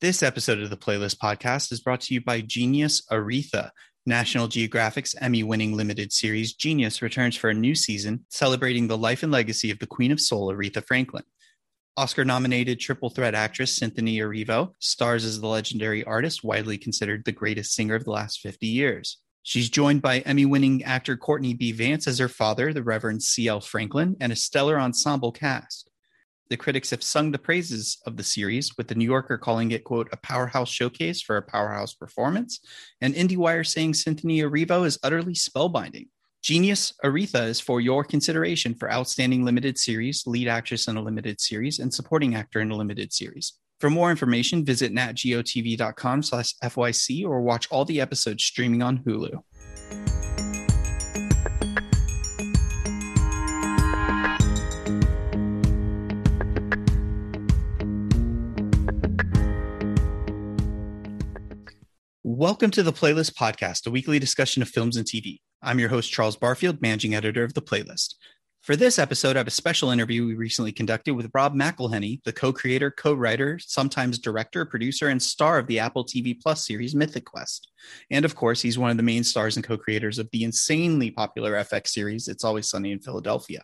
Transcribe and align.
This 0.00 0.22
episode 0.22 0.60
of 0.60 0.70
the 0.70 0.76
Playlist 0.76 1.16
Podcast 1.18 1.72
is 1.72 1.80
brought 1.80 2.02
to 2.02 2.14
you 2.14 2.20
by 2.20 2.40
Genius 2.40 3.02
Aretha. 3.10 3.70
National 4.06 4.46
Geographic's 4.46 5.16
Emmy 5.20 5.42
winning 5.42 5.76
limited 5.76 6.12
series 6.12 6.52
Genius 6.52 7.02
returns 7.02 7.34
for 7.34 7.50
a 7.50 7.54
new 7.54 7.74
season 7.74 8.24
celebrating 8.28 8.86
the 8.86 8.96
life 8.96 9.24
and 9.24 9.32
legacy 9.32 9.72
of 9.72 9.80
the 9.80 9.88
Queen 9.88 10.12
of 10.12 10.20
Soul, 10.20 10.52
Aretha 10.52 10.86
Franklin. 10.86 11.24
Oscar 11.96 12.24
nominated 12.24 12.78
triple 12.78 13.10
threat 13.10 13.34
actress 13.34 13.74
Cynthia 13.74 14.22
Erivo 14.22 14.72
stars 14.78 15.24
as 15.24 15.40
the 15.40 15.48
legendary 15.48 16.04
artist, 16.04 16.44
widely 16.44 16.78
considered 16.78 17.24
the 17.24 17.32
greatest 17.32 17.74
singer 17.74 17.96
of 17.96 18.04
the 18.04 18.12
last 18.12 18.38
50 18.38 18.68
years. 18.68 19.18
She's 19.42 19.68
joined 19.68 20.00
by 20.00 20.20
Emmy 20.20 20.44
winning 20.44 20.84
actor 20.84 21.16
Courtney 21.16 21.54
B. 21.54 21.72
Vance 21.72 22.06
as 22.06 22.20
her 22.20 22.28
father, 22.28 22.72
the 22.72 22.84
Reverend 22.84 23.24
C.L. 23.24 23.62
Franklin, 23.62 24.14
and 24.20 24.30
a 24.30 24.36
stellar 24.36 24.78
ensemble 24.78 25.32
cast. 25.32 25.87
The 26.50 26.56
critics 26.56 26.90
have 26.90 27.02
sung 27.02 27.30
the 27.30 27.38
praises 27.38 27.98
of 28.06 28.16
the 28.16 28.24
series, 28.24 28.76
with 28.78 28.88
the 28.88 28.94
New 28.94 29.04
Yorker 29.04 29.36
calling 29.36 29.70
it, 29.72 29.84
quote, 29.84 30.08
a 30.12 30.16
powerhouse 30.16 30.70
showcase 30.70 31.20
for 31.20 31.36
a 31.36 31.42
powerhouse 31.42 31.92
performance, 31.94 32.60
and 33.02 33.14
IndieWire 33.14 33.66
saying 33.66 33.94
Cynthia 33.94 34.48
Erivo 34.48 34.86
is 34.86 34.98
utterly 35.02 35.34
spellbinding. 35.34 36.08
Genius 36.42 36.94
Aretha 37.04 37.48
is 37.48 37.60
for 37.60 37.80
your 37.82 38.02
consideration 38.02 38.74
for 38.74 38.90
Outstanding 38.90 39.44
Limited 39.44 39.76
Series, 39.76 40.26
Lead 40.26 40.48
Actress 40.48 40.88
in 40.88 40.96
a 40.96 41.02
Limited 41.02 41.38
Series, 41.40 41.80
and 41.80 41.92
Supporting 41.92 42.34
Actor 42.34 42.60
in 42.60 42.70
a 42.70 42.76
Limited 42.76 43.12
Series. 43.12 43.54
For 43.80 43.90
more 43.90 44.10
information, 44.10 44.64
visit 44.64 44.92
natgeotv.com 44.92 46.22
slash 46.22 46.54
FYC 46.64 47.24
or 47.24 47.42
watch 47.42 47.68
all 47.70 47.84
the 47.84 48.00
episodes 48.00 48.42
streaming 48.42 48.82
on 48.82 48.98
Hulu. 49.00 49.42
Welcome 62.48 62.70
to 62.70 62.82
the 62.82 62.94
Playlist 62.94 63.34
Podcast, 63.34 63.86
a 63.86 63.90
weekly 63.90 64.18
discussion 64.18 64.62
of 64.62 64.70
films 64.70 64.96
and 64.96 65.06
TV. 65.06 65.40
I'm 65.60 65.78
your 65.78 65.90
host, 65.90 66.10
Charles 66.10 66.34
Barfield, 66.34 66.80
managing 66.80 67.14
editor 67.14 67.44
of 67.44 67.52
The 67.52 67.60
Playlist. 67.60 68.14
For 68.62 68.74
this 68.74 68.98
episode, 68.98 69.36
I 69.36 69.40
have 69.40 69.46
a 69.46 69.50
special 69.50 69.90
interview 69.90 70.26
we 70.26 70.34
recently 70.34 70.72
conducted 70.72 71.12
with 71.12 71.30
Rob 71.34 71.54
McElhenney, 71.54 72.22
the 72.24 72.32
co 72.32 72.50
creator, 72.50 72.90
co 72.90 73.12
writer, 73.12 73.58
sometimes 73.58 74.18
director, 74.18 74.64
producer, 74.64 75.08
and 75.08 75.22
star 75.22 75.58
of 75.58 75.66
the 75.66 75.78
Apple 75.78 76.06
TV 76.06 76.40
Plus 76.40 76.66
series 76.66 76.94
Mythic 76.94 77.26
Quest. 77.26 77.70
And 78.10 78.24
of 78.24 78.34
course, 78.34 78.62
he's 78.62 78.78
one 78.78 78.90
of 78.90 78.96
the 78.96 79.02
main 79.02 79.24
stars 79.24 79.56
and 79.56 79.64
co 79.64 79.76
creators 79.76 80.18
of 80.18 80.30
the 80.32 80.44
insanely 80.44 81.10
popular 81.10 81.52
FX 81.52 81.88
series 81.88 82.28
It's 82.28 82.44
Always 82.44 82.70
Sunny 82.70 82.92
in 82.92 83.00
Philadelphia 83.00 83.60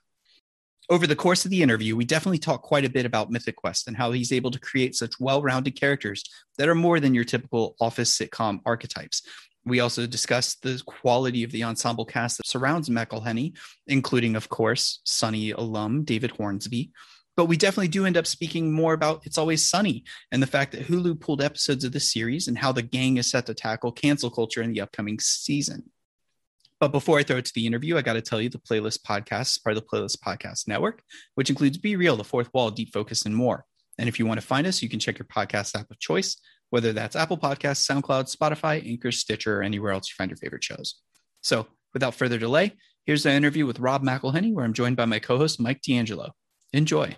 over 0.91 1.07
the 1.07 1.17
course 1.17 1.45
of 1.45 1.51
the 1.51 1.63
interview, 1.63 1.97
we 1.97 2.05
definitely 2.05 2.39
talk 2.39 2.63
quite 2.63 2.85
a 2.85 2.91
bit 2.91 3.07
about 3.07 3.31
Mythic 3.31 3.57
Quest 3.57 3.89
and 3.89 3.97
how 3.97 4.13
he's 4.13 4.33
able 4.33 4.51
to 4.51 4.61
create 4.61 4.95
such 4.95 5.19
well 5.19 5.43
rounded 5.43 5.79
characters 5.79 6.25
that 6.59 6.69
are 6.69 6.75
more 6.75 7.01
than 7.01 7.15
your 7.15 7.25
typical 7.25 7.77
office 7.81 8.17
sitcom 8.17 8.61
archetypes. 8.67 9.23
We 9.65 9.81
also 9.81 10.07
discussed 10.07 10.63
the 10.63 10.83
quality 10.85 11.43
of 11.43 11.51
the 11.51 11.65
ensemble 11.65 12.05
cast 12.05 12.37
that 12.37 12.47
surrounds 12.47 12.91
McElhenney, 12.91 13.57
including, 13.87 14.37
of 14.37 14.51
course, 14.51 15.01
Sunny 15.05 15.53
alum 15.53 16.05
David 16.05 16.33
Hornsby. 16.33 16.93
But 17.37 17.47
we 17.47 17.57
definitely 17.57 17.89
do 17.89 18.07
end 18.07 18.17
up 18.17 18.27
speaking 18.27 18.71
more 18.71 18.93
about 18.93 19.27
It's 19.27 19.39
Always 19.39 19.67
Sunny 19.69 20.05
and 20.31 20.43
the 20.43 20.47
fact 20.47 20.73
that 20.73 20.87
Hulu 20.87 21.19
pulled 21.19 21.43
episodes 21.43 21.83
of 21.83 21.93
the 21.93 21.99
series 21.99 22.47
and 22.47 22.57
how 22.57 22.73
the 22.73 22.83
gang 22.83 23.17
is 23.17 23.31
set 23.31 23.47
to 23.47 23.55
tackle 23.55 23.91
cancel 23.91 24.31
culture 24.31 24.63
in 24.63 24.73
the 24.73 24.83
upcoming 24.83 25.19
season. 25.19 25.91
But 26.85 26.93
before 26.93 27.19
I 27.19 27.23
throw 27.23 27.39
it 27.39 27.47
to 27.47 27.53
the 27.55 27.67
interview, 27.67 27.97
I 27.97 28.03
got 28.03 28.13
to 28.13 28.21
tell 28.21 28.43
you 28.43 28.51
the 28.51 28.59
Playlist 28.59 29.05
Podcast 29.09 29.53
is 29.53 29.59
part 29.59 29.75
of 29.75 29.83
the 29.83 29.89
Playlist 29.89 30.19
Podcast 30.19 30.69
Network, 30.69 31.03
which 31.35 31.49
includes 31.49 31.79
Be 31.79 31.97
Reel, 31.97 32.15
The 32.15 32.25
Fourth 32.25 32.53
Wall, 32.53 32.71
Deep 32.71 32.93
Focus, 32.93 33.25
and 33.25 33.35
more. 33.35 33.65
And 33.99 34.07
if 34.07 34.19
you 34.19 34.27
want 34.27 34.39
to 34.39 34.47
find 34.47 34.67
us, 34.67 34.83
you 34.83 34.91
can 34.91 35.01
check 35.01 35.19
your 35.19 35.25
podcast 35.25 35.75
app 35.81 35.91
of 35.91 35.99
choice, 35.99 36.37
whether 36.69 36.93
that's 36.93 37.17
Apple 37.17 37.39
Podcasts, 37.39 37.91
SoundCloud, 37.91 38.31
Spotify, 38.31 38.87
Anchor, 38.87 39.13
Stitcher, 39.13 39.61
or 39.61 39.63
anywhere 39.63 39.93
else 39.93 40.11
you 40.11 40.15
find 40.19 40.31
your 40.31 40.37
favorite 40.37 40.63
shows. 40.63 40.97
So 41.41 41.67
without 41.95 42.15
further 42.15 42.37
delay, 42.37 42.75
here's 43.07 43.23
the 43.23 43.33
interview 43.33 43.65
with 43.65 43.81
Rob 43.81 44.03
McElhenney, 44.03 44.53
where 44.53 44.67
I'm 44.67 44.75
joined 44.75 44.99
by 44.99 45.07
my 45.07 45.21
co 45.21 45.39
host, 45.39 45.59
Mike 45.59 45.81
D'Angelo. 45.81 46.33
Enjoy. 46.75 47.17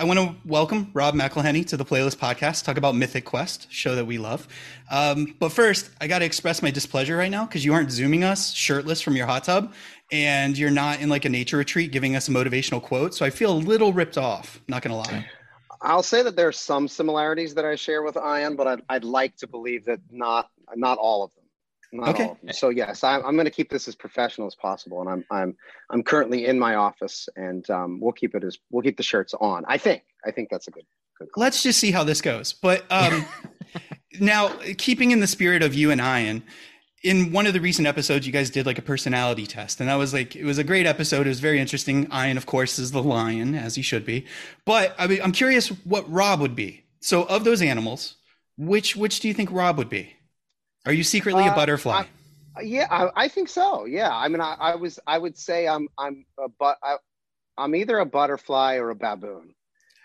I 0.00 0.04
want 0.04 0.18
to 0.18 0.34
welcome 0.46 0.90
Rob 0.94 1.14
McElhenney 1.14 1.66
to 1.66 1.76
the 1.76 1.84
Playlist 1.84 2.16
Podcast, 2.16 2.64
talk 2.64 2.78
about 2.78 2.94
Mythic 2.94 3.26
Quest, 3.26 3.70
show 3.70 3.94
that 3.96 4.06
we 4.06 4.16
love. 4.16 4.48
Um, 4.90 5.36
but 5.38 5.50
first, 5.50 5.90
I 6.00 6.06
got 6.06 6.20
to 6.20 6.24
express 6.24 6.62
my 6.62 6.70
displeasure 6.70 7.18
right 7.18 7.30
now 7.30 7.44
because 7.44 7.66
you 7.66 7.74
aren't 7.74 7.90
zooming 7.90 8.24
us 8.24 8.54
shirtless 8.54 9.02
from 9.02 9.14
your 9.14 9.26
hot 9.26 9.44
tub, 9.44 9.74
and 10.10 10.56
you're 10.56 10.70
not 10.70 11.02
in 11.02 11.10
like 11.10 11.26
a 11.26 11.28
nature 11.28 11.58
retreat 11.58 11.92
giving 11.92 12.16
us 12.16 12.28
a 12.28 12.30
motivational 12.30 12.80
quote. 12.80 13.14
So 13.14 13.26
I 13.26 13.30
feel 13.30 13.52
a 13.52 13.60
little 13.60 13.92
ripped 13.92 14.16
off. 14.16 14.62
Not 14.68 14.80
going 14.80 14.92
to 14.92 15.12
lie. 15.12 15.26
I'll 15.82 16.02
say 16.02 16.22
that 16.22 16.34
there 16.34 16.48
are 16.48 16.52
some 16.52 16.88
similarities 16.88 17.52
that 17.56 17.66
I 17.66 17.74
share 17.74 18.02
with 18.02 18.16
Ian, 18.16 18.56
but 18.56 18.66
I'd, 18.68 18.80
I'd 18.88 19.04
like 19.04 19.36
to 19.36 19.46
believe 19.46 19.84
that 19.84 20.00
not 20.10 20.48
not 20.76 20.96
all 20.96 21.24
of 21.24 21.34
them. 21.34 21.39
Not 21.92 22.08
okay. 22.10 22.32
So 22.52 22.68
yes, 22.68 23.02
I, 23.02 23.16
I'm 23.16 23.34
going 23.34 23.46
to 23.46 23.50
keep 23.50 23.70
this 23.70 23.88
as 23.88 23.94
professional 23.94 24.46
as 24.46 24.54
possible, 24.54 25.00
and 25.00 25.08
I'm 25.08 25.24
I'm 25.30 25.56
I'm 25.90 26.02
currently 26.02 26.46
in 26.46 26.58
my 26.58 26.76
office, 26.76 27.28
and 27.36 27.68
um, 27.70 28.00
we'll 28.00 28.12
keep 28.12 28.34
it 28.34 28.44
as 28.44 28.58
we'll 28.70 28.82
keep 28.82 28.96
the 28.96 29.02
shirts 29.02 29.34
on. 29.34 29.64
I 29.66 29.78
think 29.78 30.04
I 30.24 30.30
think 30.30 30.50
that's 30.50 30.68
a 30.68 30.70
good. 30.70 30.84
good 31.18 31.32
call. 31.32 31.42
Let's 31.42 31.62
just 31.62 31.80
see 31.80 31.90
how 31.90 32.04
this 32.04 32.20
goes. 32.20 32.52
But 32.52 32.84
um, 32.90 33.26
now, 34.20 34.48
keeping 34.78 35.10
in 35.10 35.20
the 35.20 35.26
spirit 35.26 35.62
of 35.62 35.74
you 35.74 35.90
and 35.90 36.00
Ian, 36.00 36.44
in 37.02 37.32
one 37.32 37.46
of 37.46 37.54
the 37.54 37.60
recent 37.60 37.88
episodes, 37.88 38.26
you 38.26 38.32
guys 38.32 38.50
did 38.50 38.66
like 38.66 38.78
a 38.78 38.82
personality 38.82 39.46
test, 39.46 39.80
and 39.80 39.88
that 39.88 39.96
was 39.96 40.12
like 40.12 40.36
it 40.36 40.44
was 40.44 40.58
a 40.58 40.64
great 40.64 40.86
episode. 40.86 41.26
It 41.26 41.30
was 41.30 41.40
very 41.40 41.58
interesting. 41.58 42.08
Ian, 42.12 42.36
of 42.36 42.46
course, 42.46 42.78
is 42.78 42.92
the 42.92 43.02
lion, 43.02 43.56
as 43.56 43.74
he 43.74 43.82
should 43.82 44.04
be. 44.04 44.26
But 44.64 44.94
I 44.96 45.08
mean, 45.08 45.20
I'm 45.22 45.32
curious 45.32 45.68
what 45.68 46.10
Rob 46.10 46.40
would 46.40 46.54
be. 46.54 46.84
So, 47.00 47.24
of 47.24 47.42
those 47.44 47.62
animals, 47.62 48.16
which 48.56 48.94
which 48.94 49.18
do 49.18 49.26
you 49.26 49.34
think 49.34 49.50
Rob 49.50 49.76
would 49.78 49.88
be? 49.88 50.14
Are 50.86 50.92
you 50.92 51.04
secretly 51.04 51.44
uh, 51.44 51.52
a 51.52 51.54
butterfly? 51.54 52.04
I, 52.56 52.60
yeah, 52.62 52.86
I, 52.90 53.24
I, 53.24 53.28
think 53.28 53.48
so. 53.48 53.84
Yeah, 53.84 54.10
I 54.10 54.28
mean, 54.28 54.40
I, 54.40 54.56
I, 54.58 54.74
was, 54.74 54.98
I 55.06 55.18
would 55.18 55.36
say 55.36 55.68
I'm, 55.68 55.88
I'm, 55.98 56.24
a 56.38 56.48
but, 56.48 56.78
I, 56.82 56.96
am 57.58 57.74
either 57.74 57.98
a 57.98 58.06
butterfly 58.06 58.76
or 58.76 58.90
a 58.90 58.94
baboon. 58.94 59.54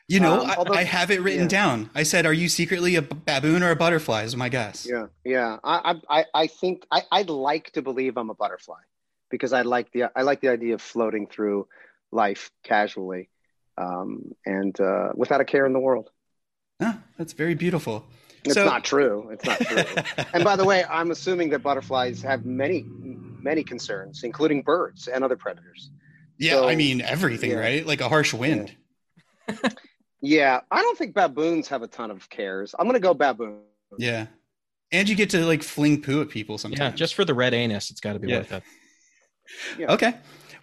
You 0.07 0.19
know, 0.19 0.41
um, 0.41 0.51
although, 0.57 0.73
I, 0.73 0.83
have 0.83 1.09
it 1.09 1.21
written 1.21 1.43
yeah. 1.43 1.47
down. 1.47 1.89
I 1.95 2.03
said, 2.03 2.27
"Are 2.27 2.33
you 2.33 2.47
secretly 2.47 2.95
a 2.95 3.01
baboon 3.01 3.63
or 3.63 3.71
a 3.71 3.75
butterfly?" 3.75 4.21
Is 4.21 4.35
my 4.35 4.49
guess. 4.49 4.87
Yeah, 4.87 5.07
yeah. 5.23 5.57
I, 5.63 5.95
I, 6.07 6.25
I 6.31 6.47
think 6.47 6.85
I, 6.91 7.01
I'd 7.11 7.31
like 7.31 7.71
to 7.71 7.81
believe 7.81 8.15
I'm 8.15 8.29
a 8.29 8.35
butterfly 8.35 8.81
because 9.31 9.51
I 9.51 9.63
like 9.63 9.91
the, 9.93 10.11
I 10.15 10.21
like 10.21 10.41
the 10.41 10.49
idea 10.49 10.75
of 10.75 10.81
floating 10.83 11.25
through 11.25 11.67
life 12.11 12.51
casually, 12.63 13.29
um, 13.79 14.35
and 14.45 14.79
uh, 14.79 15.09
without 15.15 15.41
a 15.41 15.45
care 15.45 15.65
in 15.65 15.73
the 15.73 15.79
world. 15.79 16.11
Ah, 16.79 16.99
that's 17.17 17.33
very 17.33 17.55
beautiful. 17.55 18.05
It's 18.45 18.53
so, 18.53 18.65
not 18.65 18.83
true. 18.83 19.29
It's 19.31 19.45
not 19.45 19.59
true. 19.59 19.83
and 20.33 20.43
by 20.43 20.55
the 20.55 20.65
way, 20.65 20.83
I'm 20.89 21.11
assuming 21.11 21.49
that 21.49 21.63
butterflies 21.63 22.21
have 22.21 22.45
many, 22.45 22.85
many 22.87 23.63
concerns, 23.63 24.23
including 24.23 24.61
birds 24.61 25.07
and 25.07 25.23
other 25.23 25.35
predators. 25.35 25.89
Yeah, 26.37 26.53
so, 26.53 26.69
I 26.69 26.75
mean 26.75 27.01
everything, 27.01 27.51
yeah. 27.51 27.59
right? 27.59 27.85
Like 27.85 28.01
a 28.01 28.09
harsh 28.09 28.33
wind. 28.33 28.75
Yeah. 29.47 29.69
yeah, 30.21 30.59
I 30.69 30.81
don't 30.81 30.97
think 30.97 31.13
baboons 31.13 31.67
have 31.69 31.81
a 31.81 31.87
ton 31.87 32.11
of 32.11 32.29
cares. 32.29 32.75
I'm 32.77 32.85
gonna 32.85 32.99
go 32.99 33.13
baboon. 33.13 33.61
Yeah, 33.97 34.27
and 34.91 35.07
you 35.07 35.15
get 35.15 35.29
to 35.31 35.45
like 35.45 35.63
fling 35.63 36.01
poo 36.01 36.21
at 36.21 36.29
people 36.29 36.57
sometimes. 36.57 36.79
Yeah, 36.79 36.95
just 36.95 37.15
for 37.15 37.25
the 37.25 37.33
red 37.33 37.53
anus, 37.53 37.89
it's 37.89 38.01
got 38.01 38.13
to 38.13 38.19
be 38.19 38.29
yeah. 38.29 38.37
worth 38.39 38.51
it. 38.51 38.63
Yeah. 39.77 39.93
Okay. 39.93 40.15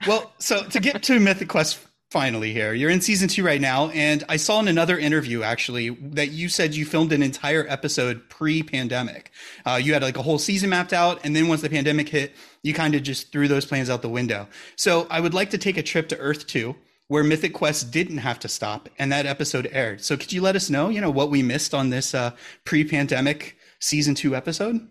Well, 0.06 0.32
so 0.38 0.64
to 0.64 0.80
get 0.80 1.02
to 1.04 1.20
Mythic 1.20 1.48
Quest 1.48 1.78
finally 2.12 2.52
here. 2.52 2.74
You're 2.74 2.90
in 2.90 3.00
season 3.00 3.26
two 3.26 3.42
right 3.42 3.60
now, 3.60 3.88
and 3.88 4.22
I 4.28 4.36
saw 4.36 4.60
in 4.60 4.68
another 4.68 4.98
interview 4.98 5.42
actually 5.42 5.88
that 5.88 6.30
you 6.30 6.50
said 6.50 6.74
you 6.74 6.84
filmed 6.84 7.10
an 7.10 7.22
entire 7.22 7.66
episode 7.66 8.28
pre-pandemic. 8.28 9.32
Uh, 9.64 9.80
you 9.82 9.94
had 9.94 10.02
like 10.02 10.18
a 10.18 10.22
whole 10.22 10.38
season 10.38 10.68
mapped 10.68 10.92
out, 10.92 11.24
and 11.24 11.34
then 11.34 11.48
once 11.48 11.62
the 11.62 11.70
pandemic 11.70 12.10
hit, 12.10 12.32
you 12.62 12.74
kind 12.74 12.94
of 12.94 13.02
just 13.02 13.32
threw 13.32 13.48
those 13.48 13.64
plans 13.64 13.88
out 13.88 14.02
the 14.02 14.10
window. 14.10 14.46
So 14.76 15.06
I 15.08 15.20
would 15.20 15.32
like 15.32 15.48
to 15.50 15.58
take 15.58 15.78
a 15.78 15.82
trip 15.82 16.10
to 16.10 16.18
Earth 16.18 16.46
two, 16.46 16.76
where 17.08 17.24
Mythic 17.24 17.54
Quest 17.54 17.90
didn't 17.90 18.18
have 18.18 18.38
to 18.40 18.48
stop, 18.48 18.90
and 18.98 19.10
that 19.10 19.24
episode 19.24 19.66
aired. 19.72 20.04
So 20.04 20.18
could 20.18 20.34
you 20.34 20.42
let 20.42 20.54
us 20.54 20.68
know, 20.68 20.90
you 20.90 21.00
know, 21.00 21.10
what 21.10 21.30
we 21.30 21.42
missed 21.42 21.72
on 21.72 21.88
this 21.88 22.14
uh, 22.14 22.32
pre-pandemic 22.66 23.56
season 23.80 24.14
two 24.14 24.36
episode? 24.36 24.86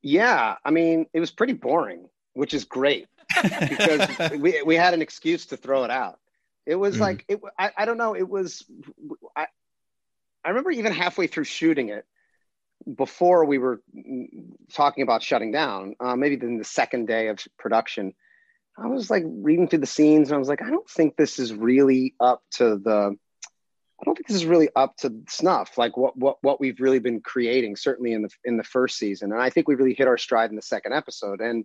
Yeah, 0.00 0.54
I 0.64 0.70
mean, 0.70 1.06
it 1.12 1.18
was 1.18 1.32
pretty 1.32 1.54
boring, 1.54 2.08
which 2.34 2.54
is 2.54 2.64
great 2.64 3.08
because 3.42 4.30
we 4.38 4.62
we 4.62 4.76
had 4.76 4.94
an 4.94 5.02
excuse 5.02 5.46
to 5.46 5.56
throw 5.56 5.84
it 5.84 5.90
out. 5.90 6.18
It 6.66 6.76
was 6.76 6.96
mm. 6.96 7.00
like 7.00 7.24
it. 7.28 7.40
I, 7.58 7.70
I 7.76 7.84
don't 7.84 7.98
know. 7.98 8.14
It 8.14 8.28
was. 8.28 8.64
I 9.36 9.46
I 10.44 10.48
remember 10.48 10.70
even 10.70 10.92
halfway 10.92 11.26
through 11.26 11.44
shooting 11.44 11.88
it, 11.88 12.06
before 12.96 13.44
we 13.44 13.58
were 13.58 13.80
talking 14.72 15.02
about 15.02 15.22
shutting 15.22 15.52
down, 15.52 15.94
uh, 16.00 16.16
maybe 16.16 16.36
then 16.36 16.58
the 16.58 16.64
second 16.64 17.06
day 17.06 17.28
of 17.28 17.38
production, 17.58 18.14
I 18.76 18.86
was 18.88 19.10
like 19.10 19.24
reading 19.26 19.68
through 19.68 19.80
the 19.80 19.86
scenes 19.86 20.28
and 20.28 20.36
I 20.36 20.38
was 20.38 20.48
like, 20.48 20.62
I 20.62 20.70
don't 20.70 20.88
think 20.88 21.16
this 21.16 21.38
is 21.38 21.54
really 21.54 22.14
up 22.20 22.42
to 22.52 22.76
the. 22.76 23.16
I 24.00 24.04
don't 24.04 24.16
think 24.16 24.26
this 24.26 24.36
is 24.36 24.44
really 24.44 24.68
up 24.74 24.96
to 24.98 25.22
snuff, 25.28 25.78
like 25.78 25.96
what 25.96 26.16
what 26.16 26.38
what 26.42 26.60
we've 26.60 26.80
really 26.80 26.98
been 26.98 27.20
creating, 27.20 27.76
certainly 27.76 28.12
in 28.12 28.22
the 28.22 28.30
in 28.44 28.56
the 28.56 28.64
first 28.64 28.98
season. 28.98 29.32
And 29.32 29.40
I 29.40 29.50
think 29.50 29.68
we 29.68 29.76
really 29.76 29.94
hit 29.94 30.08
our 30.08 30.18
stride 30.18 30.50
in 30.50 30.56
the 30.56 30.62
second 30.62 30.92
episode. 30.92 31.40
And 31.40 31.64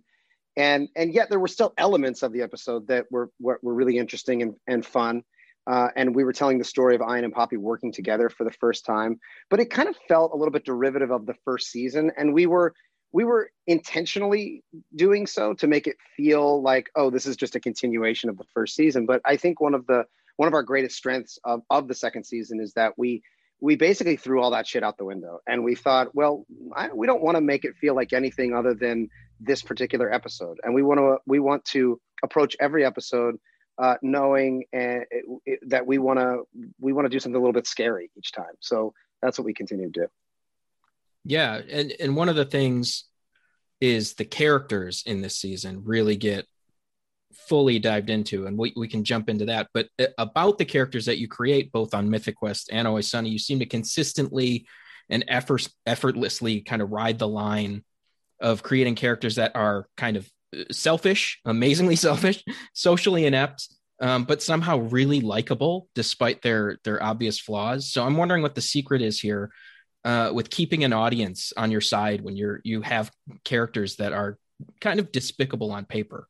and 0.60 0.88
and 0.94 1.14
yet 1.14 1.30
there 1.30 1.40
were 1.40 1.48
still 1.48 1.72
elements 1.78 2.22
of 2.22 2.32
the 2.32 2.42
episode 2.42 2.86
that 2.88 3.06
were 3.10 3.30
were, 3.40 3.58
were 3.62 3.72
really 3.72 3.96
interesting 3.96 4.42
and, 4.42 4.54
and 4.66 4.84
fun. 4.84 5.22
Uh, 5.66 5.88
and 5.94 6.14
we 6.14 6.24
were 6.24 6.32
telling 6.32 6.58
the 6.58 6.64
story 6.64 6.94
of 6.94 7.00
Ian 7.02 7.24
and 7.24 7.32
Poppy 7.32 7.56
working 7.56 7.92
together 7.92 8.28
for 8.28 8.44
the 8.44 8.50
first 8.50 8.84
time, 8.84 9.20
but 9.50 9.60
it 9.60 9.70
kind 9.70 9.88
of 9.88 9.96
felt 10.08 10.32
a 10.32 10.36
little 10.36 10.52
bit 10.52 10.64
derivative 10.64 11.10
of 11.10 11.26
the 11.26 11.34
first 11.44 11.70
season, 11.70 12.10
and 12.16 12.34
we 12.34 12.46
were 12.46 12.74
we 13.12 13.24
were 13.24 13.50
intentionally 13.66 14.62
doing 14.94 15.26
so 15.26 15.54
to 15.54 15.66
make 15.66 15.86
it 15.86 15.96
feel 16.16 16.62
like 16.62 16.90
oh 16.94 17.10
this 17.10 17.26
is 17.26 17.36
just 17.36 17.56
a 17.56 17.60
continuation 17.60 18.28
of 18.28 18.36
the 18.36 18.44
first 18.52 18.76
season. 18.76 19.06
But 19.06 19.22
I 19.24 19.36
think 19.36 19.60
one 19.60 19.74
of 19.74 19.86
the 19.86 20.04
one 20.36 20.46
of 20.46 20.54
our 20.54 20.62
greatest 20.62 20.96
strengths 20.96 21.38
of, 21.44 21.62
of 21.70 21.88
the 21.88 21.94
second 21.94 22.24
season 22.24 22.60
is 22.60 22.74
that 22.74 22.98
we 22.98 23.22
we 23.62 23.76
basically 23.76 24.16
threw 24.16 24.42
all 24.42 24.50
that 24.50 24.66
shit 24.66 24.82
out 24.82 24.98
the 24.98 25.04
window 25.04 25.38
and 25.46 25.64
we 25.64 25.74
thought 25.74 26.14
well 26.14 26.46
I, 26.74 26.88
we 26.92 27.06
don't 27.06 27.22
want 27.22 27.36
to 27.36 27.40
make 27.42 27.64
it 27.64 27.76
feel 27.76 27.94
like 27.94 28.12
anything 28.12 28.54
other 28.54 28.74
than 28.74 29.08
this 29.40 29.62
particular 29.62 30.12
episode. 30.12 30.58
And 30.62 30.74
we 30.74 30.82
want 30.82 30.98
to 30.98 31.18
we 31.26 31.40
want 31.40 31.64
to 31.66 32.00
approach 32.22 32.56
every 32.60 32.84
episode 32.84 33.36
uh, 33.78 33.96
knowing 34.02 34.64
uh, 34.74 35.08
it, 35.10 35.24
it, 35.46 35.60
that 35.68 35.86
we 35.86 35.98
want 35.98 36.18
to 36.18 36.42
we 36.78 36.92
want 36.92 37.06
to 37.06 37.08
do 37.10 37.18
something 37.18 37.36
a 37.36 37.40
little 37.40 37.54
bit 37.54 37.66
scary 37.66 38.10
each 38.16 38.32
time. 38.32 38.54
So 38.60 38.92
that's 39.22 39.38
what 39.38 39.44
we 39.44 39.54
continue 39.54 39.90
to 39.90 40.00
do. 40.02 40.06
Yeah 41.24 41.60
and 41.70 41.92
and 42.00 42.16
one 42.16 42.28
of 42.28 42.36
the 42.36 42.44
things 42.44 43.04
is 43.80 44.14
the 44.14 44.24
characters 44.24 45.02
in 45.06 45.22
this 45.22 45.36
season 45.36 45.82
really 45.84 46.16
get 46.16 46.46
fully 47.32 47.78
dived 47.78 48.10
into 48.10 48.46
and 48.46 48.58
we, 48.58 48.72
we 48.76 48.88
can 48.88 49.04
jump 49.04 49.28
into 49.28 49.46
that. 49.46 49.68
But 49.72 49.88
uh, 49.98 50.06
about 50.18 50.58
the 50.58 50.64
characters 50.64 51.06
that 51.06 51.18
you 51.18 51.28
create 51.28 51.72
both 51.72 51.94
on 51.94 52.10
mythic 52.10 52.36
quest 52.36 52.68
and 52.72 52.86
always 52.86 53.10
sunny 53.10 53.30
you 53.30 53.38
seem 53.38 53.60
to 53.60 53.66
consistently 53.66 54.66
and 55.08 55.24
effort, 55.28 55.68
effortlessly 55.86 56.60
kind 56.60 56.82
of 56.82 56.90
ride 56.90 57.18
the 57.18 57.28
line 57.28 57.84
of 58.40 58.62
creating 58.62 58.94
characters 58.94 59.36
that 59.36 59.54
are 59.54 59.86
kind 59.96 60.16
of 60.16 60.28
uh, 60.56 60.64
selfish 60.70 61.40
amazingly 61.44 61.96
selfish 62.08 62.42
socially 62.74 63.26
inept 63.26 63.68
um, 64.00 64.24
but 64.24 64.42
somehow 64.42 64.78
really 64.78 65.20
likable 65.20 65.88
despite 65.94 66.42
their 66.42 66.78
their 66.84 67.02
obvious 67.02 67.38
flaws 67.38 67.90
so 67.90 68.04
i'm 68.04 68.16
wondering 68.16 68.42
what 68.42 68.54
the 68.54 68.60
secret 68.60 69.02
is 69.02 69.20
here 69.20 69.50
uh, 70.02 70.30
with 70.32 70.48
keeping 70.48 70.82
an 70.84 70.94
audience 70.94 71.52
on 71.58 71.70
your 71.70 71.82
side 71.82 72.22
when 72.22 72.34
you're 72.34 72.60
you 72.64 72.80
have 72.80 73.10
characters 73.44 73.96
that 73.96 74.12
are 74.12 74.38
kind 74.80 74.98
of 74.98 75.12
despicable 75.12 75.70
on 75.70 75.84
paper 75.84 76.26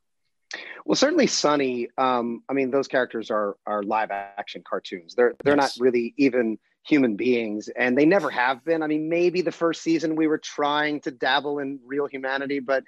well, 0.85 0.95
certainly 0.95 1.27
Sunny. 1.27 1.87
Um, 1.97 2.43
I 2.49 2.53
mean, 2.53 2.71
those 2.71 2.87
characters 2.87 3.31
are 3.31 3.55
are 3.65 3.83
live 3.83 4.11
action 4.11 4.63
cartoons. 4.67 5.15
They're 5.15 5.33
they're 5.43 5.55
yes. 5.55 5.77
not 5.77 5.83
really 5.83 6.13
even 6.17 6.57
human 6.83 7.15
beings, 7.15 7.69
and 7.69 7.97
they 7.97 8.05
never 8.05 8.29
have 8.29 8.63
been. 8.63 8.81
I 8.81 8.87
mean, 8.87 9.09
maybe 9.09 9.41
the 9.41 9.51
first 9.51 9.81
season 9.81 10.15
we 10.15 10.27
were 10.27 10.37
trying 10.37 11.01
to 11.01 11.11
dabble 11.11 11.59
in 11.59 11.79
real 11.85 12.07
humanity, 12.07 12.59
but 12.59 12.83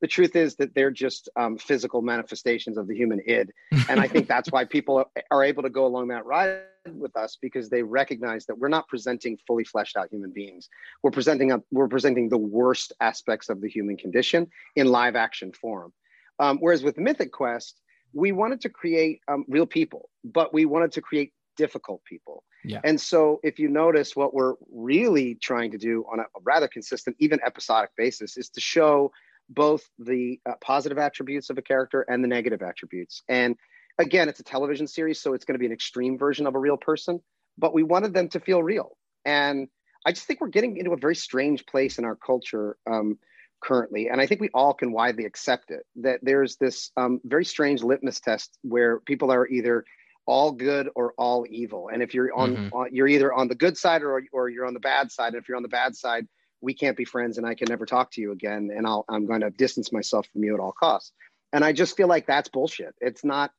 the 0.00 0.06
truth 0.06 0.36
is 0.36 0.56
that 0.56 0.74
they're 0.74 0.90
just 0.90 1.28
um, 1.36 1.58
physical 1.58 2.02
manifestations 2.02 2.78
of 2.78 2.86
the 2.86 2.94
human 2.94 3.20
id, 3.26 3.50
and 3.88 4.00
I 4.00 4.08
think 4.08 4.28
that's 4.28 4.50
why 4.50 4.64
people 4.64 5.04
are 5.30 5.44
able 5.44 5.62
to 5.62 5.70
go 5.70 5.86
along 5.86 6.08
that 6.08 6.24
ride 6.26 6.60
with 6.92 7.16
us 7.16 7.36
because 7.40 7.68
they 7.68 7.82
recognize 7.82 8.46
that 8.46 8.58
we're 8.58 8.68
not 8.68 8.88
presenting 8.88 9.38
fully 9.46 9.64
fleshed 9.64 9.96
out 9.96 10.08
human 10.10 10.30
beings. 10.30 10.68
We're 11.02 11.10
presenting 11.10 11.52
a, 11.52 11.62
we're 11.70 11.88
presenting 11.88 12.28
the 12.28 12.38
worst 12.38 12.92
aspects 13.00 13.48
of 13.48 13.60
the 13.60 13.68
human 13.68 13.96
condition 13.96 14.48
in 14.76 14.86
live 14.86 15.16
action 15.16 15.52
form. 15.52 15.92
Um, 16.38 16.58
whereas 16.58 16.82
with 16.82 16.98
Mythic 16.98 17.32
Quest, 17.32 17.80
we 18.12 18.32
wanted 18.32 18.60
to 18.62 18.68
create 18.68 19.20
um, 19.28 19.44
real 19.48 19.66
people, 19.66 20.08
but 20.24 20.54
we 20.54 20.64
wanted 20.64 20.92
to 20.92 21.02
create 21.02 21.32
difficult 21.58 22.02
people. 22.04 22.44
Yeah. 22.64 22.80
And 22.84 22.98
so, 22.98 23.40
if 23.42 23.58
you 23.58 23.68
notice, 23.68 24.16
what 24.16 24.32
we're 24.32 24.54
really 24.72 25.34
trying 25.34 25.72
to 25.72 25.78
do 25.78 26.06
on 26.10 26.20
a 26.20 26.24
rather 26.42 26.68
consistent, 26.68 27.16
even 27.18 27.40
episodic 27.44 27.90
basis 27.96 28.38
is 28.38 28.48
to 28.50 28.60
show 28.60 29.10
both 29.50 29.88
the 29.98 30.40
uh, 30.48 30.52
positive 30.60 30.98
attributes 30.98 31.50
of 31.50 31.58
a 31.58 31.62
character 31.62 32.02
and 32.02 32.22
the 32.22 32.28
negative 32.28 32.62
attributes. 32.62 33.22
And 33.28 33.56
again, 33.98 34.28
it's 34.28 34.40
a 34.40 34.44
television 34.44 34.86
series, 34.86 35.20
so 35.20 35.34
it's 35.34 35.44
going 35.44 35.54
to 35.54 35.58
be 35.58 35.66
an 35.66 35.72
extreme 35.72 36.16
version 36.16 36.46
of 36.46 36.54
a 36.54 36.58
real 36.58 36.76
person, 36.76 37.20
but 37.56 37.74
we 37.74 37.82
wanted 37.82 38.14
them 38.14 38.28
to 38.30 38.40
feel 38.40 38.62
real. 38.62 38.96
And 39.24 39.68
I 40.06 40.12
just 40.12 40.26
think 40.26 40.40
we're 40.40 40.48
getting 40.48 40.76
into 40.76 40.92
a 40.92 40.96
very 40.96 41.16
strange 41.16 41.66
place 41.66 41.98
in 41.98 42.04
our 42.04 42.16
culture 42.16 42.76
um, 42.90 43.18
currently, 43.62 44.08
and 44.08 44.20
I 44.20 44.26
think 44.26 44.40
we 44.40 44.50
all 44.54 44.74
can 44.74 44.92
widely 44.92 45.24
accept 45.24 45.70
it, 45.70 45.84
that 45.96 46.20
there's 46.22 46.56
this 46.56 46.90
um, 46.96 47.20
very 47.24 47.44
strange 47.44 47.82
litmus 47.82 48.20
test 48.20 48.58
where 48.62 49.00
people 49.00 49.32
are 49.32 49.48
either 49.48 49.84
all 50.28 50.52
good 50.52 50.90
or 50.94 51.14
all 51.16 51.46
evil. 51.48 51.88
And 51.90 52.02
if 52.02 52.12
you're 52.12 52.32
on, 52.34 52.54
mm-hmm. 52.54 52.76
on, 52.76 52.94
you're 52.94 53.08
either 53.08 53.32
on 53.32 53.48
the 53.48 53.54
good 53.54 53.78
side 53.78 54.02
or, 54.02 54.22
or 54.30 54.50
you're 54.50 54.66
on 54.66 54.74
the 54.74 54.80
bad 54.80 55.10
side. 55.10 55.32
And 55.32 55.42
if 55.42 55.48
you're 55.48 55.56
on 55.56 55.62
the 55.62 55.70
bad 55.70 55.96
side, 55.96 56.28
we 56.60 56.74
can't 56.74 56.98
be 56.98 57.06
friends 57.06 57.38
and 57.38 57.46
I 57.46 57.54
can 57.54 57.66
never 57.68 57.86
talk 57.86 58.10
to 58.12 58.20
you 58.20 58.32
again. 58.32 58.70
And 58.76 58.86
I'll, 58.86 59.06
I'm 59.08 59.26
going 59.26 59.40
to 59.40 59.50
distance 59.50 59.90
myself 59.90 60.26
from 60.30 60.44
you 60.44 60.52
at 60.52 60.60
all 60.60 60.74
costs. 60.78 61.12
And 61.54 61.64
I 61.64 61.72
just 61.72 61.96
feel 61.96 62.08
like 62.08 62.26
that's 62.26 62.50
bullshit. 62.50 62.94
It's 63.00 63.24
not, 63.24 63.52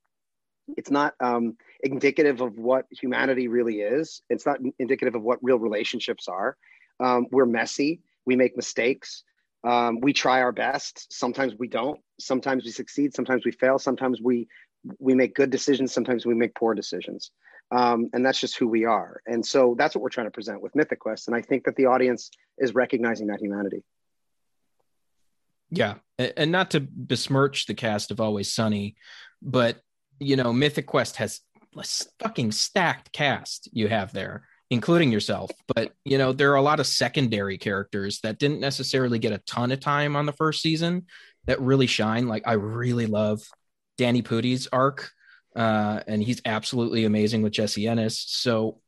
it's 0.77 0.91
not 0.91 1.15
um, 1.19 1.57
indicative 1.81 2.39
of 2.39 2.59
what 2.59 2.85
humanity 2.91 3.47
really 3.47 3.81
is. 3.81 4.21
It's 4.29 4.45
not 4.45 4.59
indicative 4.77 5.15
of 5.15 5.23
what 5.23 5.39
real 5.41 5.57
relationships 5.57 6.27
are. 6.27 6.55
Um, 6.99 7.25
we're 7.31 7.47
messy. 7.47 8.01
We 8.27 8.35
make 8.35 8.55
mistakes. 8.55 9.23
Um, 9.63 10.01
we 10.01 10.13
try 10.13 10.41
our 10.43 10.51
best. 10.51 11.11
Sometimes 11.11 11.55
we 11.57 11.67
don't. 11.67 11.99
Sometimes 12.19 12.63
we 12.63 12.69
succeed. 12.69 13.15
Sometimes 13.15 13.43
we 13.43 13.51
fail. 13.51 13.79
Sometimes 13.79 14.21
we 14.21 14.47
we 14.99 15.13
make 15.13 15.35
good 15.35 15.49
decisions. 15.49 15.93
Sometimes 15.93 16.25
we 16.25 16.33
make 16.33 16.55
poor 16.55 16.73
decisions. 16.73 17.31
Um, 17.71 18.09
and 18.13 18.25
that's 18.25 18.39
just 18.39 18.57
who 18.57 18.67
we 18.67 18.85
are. 18.85 19.21
And 19.27 19.45
so 19.45 19.75
that's 19.77 19.95
what 19.95 20.01
we're 20.01 20.09
trying 20.09 20.27
to 20.27 20.31
present 20.31 20.61
with 20.61 20.75
Mythic 20.75 20.99
Quest. 20.99 21.27
And 21.27 21.35
I 21.35 21.41
think 21.41 21.65
that 21.65 21.75
the 21.75 21.85
audience 21.85 22.31
is 22.57 22.73
recognizing 22.73 23.27
that 23.27 23.39
humanity. 23.39 23.83
Yeah, 25.71 25.95
and 26.17 26.51
not 26.51 26.71
to 26.71 26.79
besmirch 26.79 27.67
the 27.67 27.75
cast 27.75 28.09
of 28.09 28.19
Always 28.19 28.51
Sunny, 28.51 28.95
but 29.39 29.79
you 30.19 30.35
know, 30.35 30.51
Mythic 30.51 30.87
Quest 30.87 31.17
has 31.17 31.41
a 31.77 31.83
fucking 32.19 32.53
stacked 32.53 33.11
cast 33.11 33.69
you 33.71 33.87
have 33.87 34.11
there 34.11 34.45
including 34.69 35.11
yourself. 35.11 35.51
But 35.73 35.93
you 36.05 36.17
know, 36.17 36.33
there 36.33 36.51
are 36.51 36.55
a 36.57 36.61
lot 36.61 36.79
of 36.79 36.87
secondary 36.87 37.57
characters 37.57 38.19
that 38.21 38.39
didn't 38.39 38.59
necessarily 38.59 39.19
get 39.19 39.33
a 39.33 39.39
ton 39.39 39.71
of 39.71 39.79
time 39.79 40.15
on 40.15 40.25
the 40.25 40.33
first 40.33 40.61
season 40.61 41.05
that 41.45 41.61
really 41.61 41.87
shine. 41.87 42.27
Like 42.27 42.43
I 42.45 42.53
really 42.53 43.07
love 43.07 43.41
Danny 43.99 44.23
Pudi's 44.23 44.67
arc, 44.71 45.11
uh, 45.55 45.99
and 46.07 46.23
he's 46.23 46.41
absolutely 46.45 47.05
amazing 47.05 47.43
with 47.43 47.53
Jesse 47.53 47.87
Ennis. 47.87 48.17
So. 48.27 48.79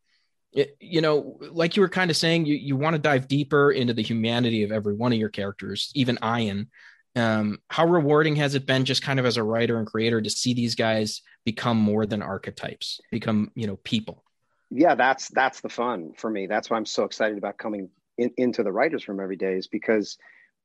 It, 0.54 0.76
you 0.82 1.00
know, 1.00 1.40
like 1.52 1.78
you 1.78 1.82
were 1.82 1.88
kind 1.88 2.12
of 2.12 2.18
saying, 2.18 2.46
you, 2.46 2.56
you 2.56 2.76
want 2.76 2.94
to 2.94 3.02
dive 3.02 3.30
deeper 3.30 3.72
into 3.72 3.94
the 3.94 4.02
humanity 4.02 4.64
of 4.64 4.72
every 4.74 4.94
one 4.94 5.14
of 5.14 5.18
your 5.18 5.30
characters, 5.30 5.94
even 5.96 6.20
Ian. 6.22 6.70
Um, 7.16 7.60
how 7.70 7.86
rewarding 7.88 8.36
has 8.36 8.54
it 8.54 8.66
been 8.66 8.84
just 8.84 9.02
kind 9.02 9.18
of 9.18 9.26
as 9.26 9.38
a 9.38 9.44
writer 9.44 9.78
and 9.78 9.88
creator 9.88 10.22
to 10.22 10.30
see 10.30 10.54
these 10.54 10.76
guys 10.76 11.22
become 11.46 11.78
more 11.78 12.06
than 12.06 12.22
archetypes, 12.22 13.00
become, 13.12 13.50
you 13.56 13.66
know, 13.66 13.78
people? 13.78 14.26
yeah, 14.72 14.96
that's 14.96 15.28
that's 15.30 15.60
the 15.60 15.70
fun 15.70 16.14
for 16.16 16.30
me. 16.30 16.48
That's 16.48 16.70
why 16.70 16.78
I'm 16.78 16.86
so 16.86 17.04
excited 17.04 17.38
about 17.38 17.58
coming 17.58 17.90
in, 18.18 18.32
into 18.38 18.64
the 18.64 18.72
writers' 18.72 19.08
room 19.08 19.20
every 19.20 19.36
day 19.36 19.56
is 19.56 19.68
because 19.68 20.18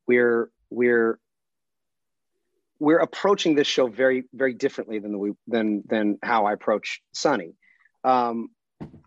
we're 0.07 0.51
we're 0.71 1.19
we're 2.79 2.99
approaching 2.99 3.55
this 3.55 3.67
show 3.67 3.87
very 3.89 4.25
very 4.33 4.55
differently 4.55 4.99
than 4.99 5.19
we 5.19 5.33
than 5.47 5.83
than 5.87 6.19
how 6.23 6.47
I 6.47 6.53
approach 6.53 7.03
Sunny. 7.13 7.55
Um, 8.05 8.51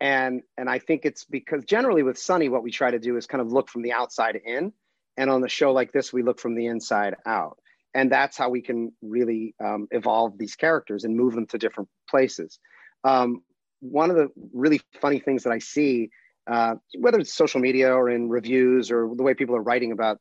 and 0.01 0.41
and 0.57 0.69
I 0.69 0.79
think 0.79 1.05
it's 1.05 1.25
because 1.25 1.63
generally 1.65 2.03
with 2.03 2.17
Sunny, 2.17 2.49
what 2.49 2.63
we 2.63 2.71
try 2.71 2.91
to 2.91 2.99
do 2.99 3.17
is 3.17 3.27
kind 3.27 3.41
of 3.41 3.51
look 3.51 3.69
from 3.69 3.81
the 3.83 3.93
outside 3.93 4.39
in, 4.43 4.73
and 5.17 5.29
on 5.29 5.41
the 5.41 5.49
show 5.49 5.71
like 5.71 5.91
this, 5.91 6.11
we 6.11 6.23
look 6.23 6.39
from 6.39 6.55
the 6.55 6.65
inside 6.65 7.15
out, 7.25 7.59
and 7.93 8.11
that's 8.11 8.37
how 8.37 8.49
we 8.49 8.61
can 8.61 8.91
really 9.01 9.55
um, 9.63 9.87
evolve 9.91 10.37
these 10.37 10.55
characters 10.55 11.03
and 11.03 11.15
move 11.15 11.35
them 11.35 11.45
to 11.47 11.57
different 11.57 11.89
places. 12.09 12.59
Um, 13.03 13.43
one 13.81 14.09
of 14.09 14.15
the 14.15 14.29
really 14.53 14.81
funny 14.99 15.19
things 15.19 15.43
that 15.43 15.53
I 15.53 15.59
see, 15.59 16.09
uh, 16.47 16.75
whether 16.97 17.19
it's 17.19 17.33
social 17.33 17.61
media 17.61 17.93
or 17.93 18.09
in 18.09 18.27
reviews 18.27 18.91
or 18.91 19.09
the 19.15 19.23
way 19.23 19.33
people 19.33 19.55
are 19.55 19.61
writing 19.61 19.91
about 19.91 20.19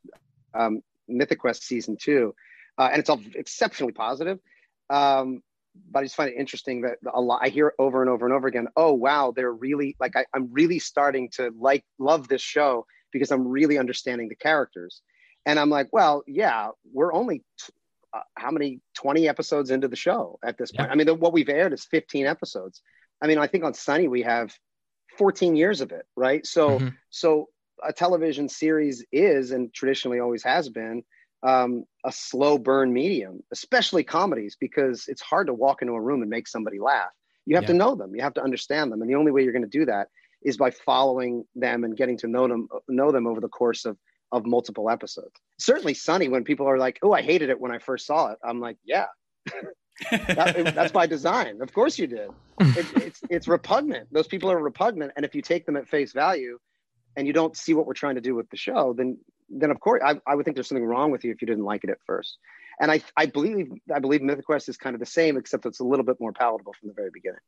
um, 0.54 0.82
Mythic 1.08 1.40
Quest 1.40 1.64
season 1.64 1.96
two, 2.00 2.34
uh, 2.78 2.88
and 2.90 3.00
it's 3.00 3.10
all 3.10 3.20
exceptionally 3.34 3.92
positive. 3.92 4.38
Um, 4.88 5.42
but 5.90 6.00
I 6.00 6.02
just 6.04 6.16
find 6.16 6.30
it 6.30 6.36
interesting 6.38 6.82
that 6.82 6.96
a 7.12 7.20
lot 7.20 7.40
I 7.42 7.48
hear 7.48 7.72
over 7.78 8.00
and 8.00 8.10
over 8.10 8.24
and 8.24 8.34
over 8.34 8.48
again. 8.48 8.68
Oh 8.76 8.92
wow, 8.92 9.32
they're 9.34 9.52
really 9.52 9.96
like 10.00 10.16
I, 10.16 10.24
I'm 10.34 10.52
really 10.52 10.78
starting 10.78 11.28
to 11.34 11.52
like 11.58 11.84
love 11.98 12.28
this 12.28 12.42
show 12.42 12.86
because 13.12 13.30
I'm 13.30 13.46
really 13.46 13.78
understanding 13.78 14.28
the 14.28 14.34
characters. 14.34 15.02
And 15.46 15.58
I'm 15.58 15.70
like, 15.70 15.88
well, 15.92 16.24
yeah, 16.26 16.68
we're 16.92 17.12
only 17.12 17.38
t- 17.38 17.72
uh, 18.12 18.20
how 18.36 18.50
many 18.50 18.80
20 18.96 19.28
episodes 19.28 19.70
into 19.70 19.88
the 19.88 19.96
show 19.96 20.38
at 20.44 20.58
this 20.58 20.72
point? 20.72 20.88
Yeah. 20.88 20.92
I 20.92 20.96
mean, 20.96 21.06
the, 21.06 21.14
what 21.14 21.32
we've 21.32 21.48
aired 21.48 21.72
is 21.72 21.84
15 21.84 22.26
episodes. 22.26 22.82
I 23.22 23.26
mean, 23.26 23.38
I 23.38 23.46
think 23.46 23.64
on 23.64 23.74
Sunny 23.74 24.08
we 24.08 24.22
have 24.22 24.54
14 25.16 25.56
years 25.56 25.80
of 25.80 25.92
it, 25.92 26.06
right? 26.16 26.46
So, 26.46 26.70
mm-hmm. 26.70 26.88
so 27.10 27.48
a 27.86 27.92
television 27.92 28.48
series 28.48 29.04
is 29.12 29.52
and 29.52 29.72
traditionally 29.72 30.20
always 30.20 30.42
has 30.42 30.68
been 30.68 31.02
um, 31.42 31.84
a 32.04 32.12
slow 32.12 32.58
burn 32.58 32.92
medium, 32.92 33.42
especially 33.52 34.04
comedies, 34.04 34.56
because 34.58 35.06
it's 35.08 35.22
hard 35.22 35.46
to 35.46 35.54
walk 35.54 35.82
into 35.82 35.94
a 35.94 36.00
room 36.00 36.22
and 36.22 36.30
make 36.30 36.48
somebody 36.48 36.78
laugh. 36.78 37.10
You 37.46 37.54
have 37.54 37.64
yeah. 37.64 37.68
to 37.68 37.74
know 37.74 37.94
them, 37.94 38.14
you 38.14 38.22
have 38.22 38.34
to 38.34 38.42
understand 38.42 38.92
them, 38.92 39.00
and 39.00 39.10
the 39.10 39.14
only 39.14 39.32
way 39.32 39.42
you're 39.42 39.52
going 39.52 39.62
to 39.62 39.68
do 39.68 39.86
that 39.86 40.08
is 40.42 40.56
by 40.56 40.70
following 40.70 41.44
them 41.54 41.84
and 41.84 41.96
getting 41.96 42.16
to 42.18 42.28
know 42.28 42.46
them 42.46 42.68
know 42.88 43.10
them 43.10 43.26
over 43.26 43.40
the 43.40 43.48
course 43.48 43.84
of 43.84 43.96
of 44.30 44.44
multiple 44.44 44.90
episodes. 44.90 45.32
Certainly 45.58 45.94
Sunny 45.94 46.28
when 46.28 46.44
people 46.44 46.68
are 46.68 46.78
like, 46.78 46.98
"Oh, 47.02 47.12
I 47.12 47.22
hated 47.22 47.48
it 47.48 47.60
when 47.60 47.72
I 47.72 47.78
first 47.78 48.06
saw 48.06 48.32
it." 48.32 48.38
I'm 48.44 48.60
like, 48.60 48.76
"Yeah." 48.84 49.06
that, 50.10 50.72
that's 50.74 50.92
by 50.92 51.06
design. 51.06 51.60
Of 51.62 51.72
course 51.72 51.98
you 51.98 52.06
did. 52.06 52.30
It, 52.60 52.86
it's 52.96 53.20
it's 53.30 53.48
repugnant. 53.48 54.12
Those 54.12 54.28
people 54.28 54.50
are 54.50 54.58
repugnant, 54.58 55.12
and 55.16 55.24
if 55.24 55.34
you 55.34 55.42
take 55.42 55.66
them 55.66 55.76
at 55.76 55.88
face 55.88 56.12
value, 56.12 56.58
and 57.16 57.26
you 57.26 57.32
don't 57.32 57.56
see 57.56 57.74
what 57.74 57.86
we're 57.86 57.94
trying 57.94 58.14
to 58.16 58.20
do 58.20 58.34
with 58.34 58.48
the 58.50 58.56
show, 58.56 58.94
then 58.96 59.18
then 59.48 59.70
of 59.70 59.80
course 59.80 60.02
I, 60.04 60.20
I 60.26 60.34
would 60.34 60.44
think 60.44 60.56
there's 60.56 60.68
something 60.68 60.84
wrong 60.84 61.10
with 61.10 61.24
you 61.24 61.30
if 61.32 61.40
you 61.40 61.46
didn't 61.46 61.64
like 61.64 61.84
it 61.84 61.90
at 61.90 61.98
first. 62.06 62.38
And 62.80 62.90
I 62.90 63.00
I 63.16 63.26
believe 63.26 63.70
I 63.94 63.98
believe 63.98 64.22
Mythic 64.22 64.46
Quest 64.46 64.68
is 64.68 64.76
kind 64.76 64.94
of 64.94 65.00
the 65.00 65.06
same, 65.06 65.36
except 65.36 65.66
it's 65.66 65.80
a 65.80 65.84
little 65.84 66.04
bit 66.04 66.20
more 66.20 66.32
palatable 66.32 66.74
from 66.78 66.88
the 66.88 66.94
very 66.94 67.10
beginning. 67.12 67.40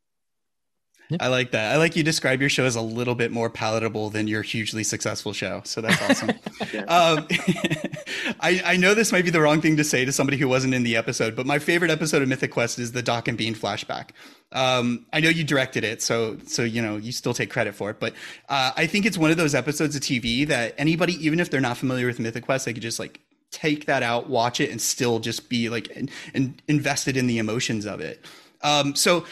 I 1.18 1.28
like 1.28 1.50
that. 1.52 1.72
I 1.74 1.78
like 1.78 1.96
you 1.96 2.02
describe 2.02 2.40
your 2.40 2.50
show 2.50 2.64
as 2.64 2.76
a 2.76 2.80
little 2.80 3.14
bit 3.14 3.32
more 3.32 3.50
palatable 3.50 4.10
than 4.10 4.28
your 4.28 4.42
hugely 4.42 4.84
successful 4.84 5.32
show. 5.32 5.62
So 5.64 5.80
that's 5.80 6.00
awesome. 6.02 6.30
um, 6.88 7.26
I, 8.40 8.62
I, 8.64 8.76
know 8.76 8.94
this 8.94 9.10
might 9.10 9.24
be 9.24 9.30
the 9.30 9.40
wrong 9.40 9.60
thing 9.60 9.76
to 9.78 9.84
say 9.84 10.04
to 10.04 10.12
somebody 10.12 10.36
who 10.36 10.48
wasn't 10.48 10.74
in 10.74 10.82
the 10.82 10.96
episode, 10.96 11.34
but 11.34 11.46
my 11.46 11.58
favorite 11.58 11.90
episode 11.90 12.22
of 12.22 12.28
Mythic 12.28 12.52
Quest 12.52 12.78
is 12.78 12.92
the 12.92 13.02
Doc 13.02 13.26
and 13.26 13.36
Bean 13.36 13.54
flashback. 13.54 14.10
Um, 14.52 15.06
I 15.12 15.20
know 15.20 15.28
you 15.28 15.44
directed 15.44 15.84
it, 15.84 16.02
so 16.02 16.38
so 16.46 16.62
you 16.62 16.82
know 16.82 16.96
you 16.96 17.12
still 17.12 17.34
take 17.34 17.50
credit 17.50 17.74
for 17.74 17.90
it. 17.90 18.00
But 18.00 18.14
uh, 18.48 18.72
I 18.76 18.86
think 18.86 19.06
it's 19.06 19.18
one 19.18 19.30
of 19.30 19.36
those 19.36 19.54
episodes 19.54 19.94
of 19.94 20.02
TV 20.02 20.46
that 20.48 20.74
anybody, 20.76 21.14
even 21.24 21.40
if 21.40 21.50
they're 21.50 21.60
not 21.60 21.76
familiar 21.76 22.06
with 22.06 22.18
Mythic 22.18 22.44
Quest, 22.44 22.66
they 22.66 22.72
could 22.72 22.82
just 22.82 22.98
like 22.98 23.20
take 23.50 23.86
that 23.86 24.02
out, 24.02 24.28
watch 24.28 24.60
it, 24.60 24.70
and 24.70 24.80
still 24.80 25.18
just 25.18 25.48
be 25.48 25.68
like 25.68 25.88
and 25.96 26.10
in, 26.34 26.42
in, 26.42 26.76
invested 26.76 27.16
in 27.16 27.26
the 27.26 27.38
emotions 27.38 27.86
of 27.86 28.00
it. 28.00 28.24
Um, 28.62 28.94
so 28.94 29.24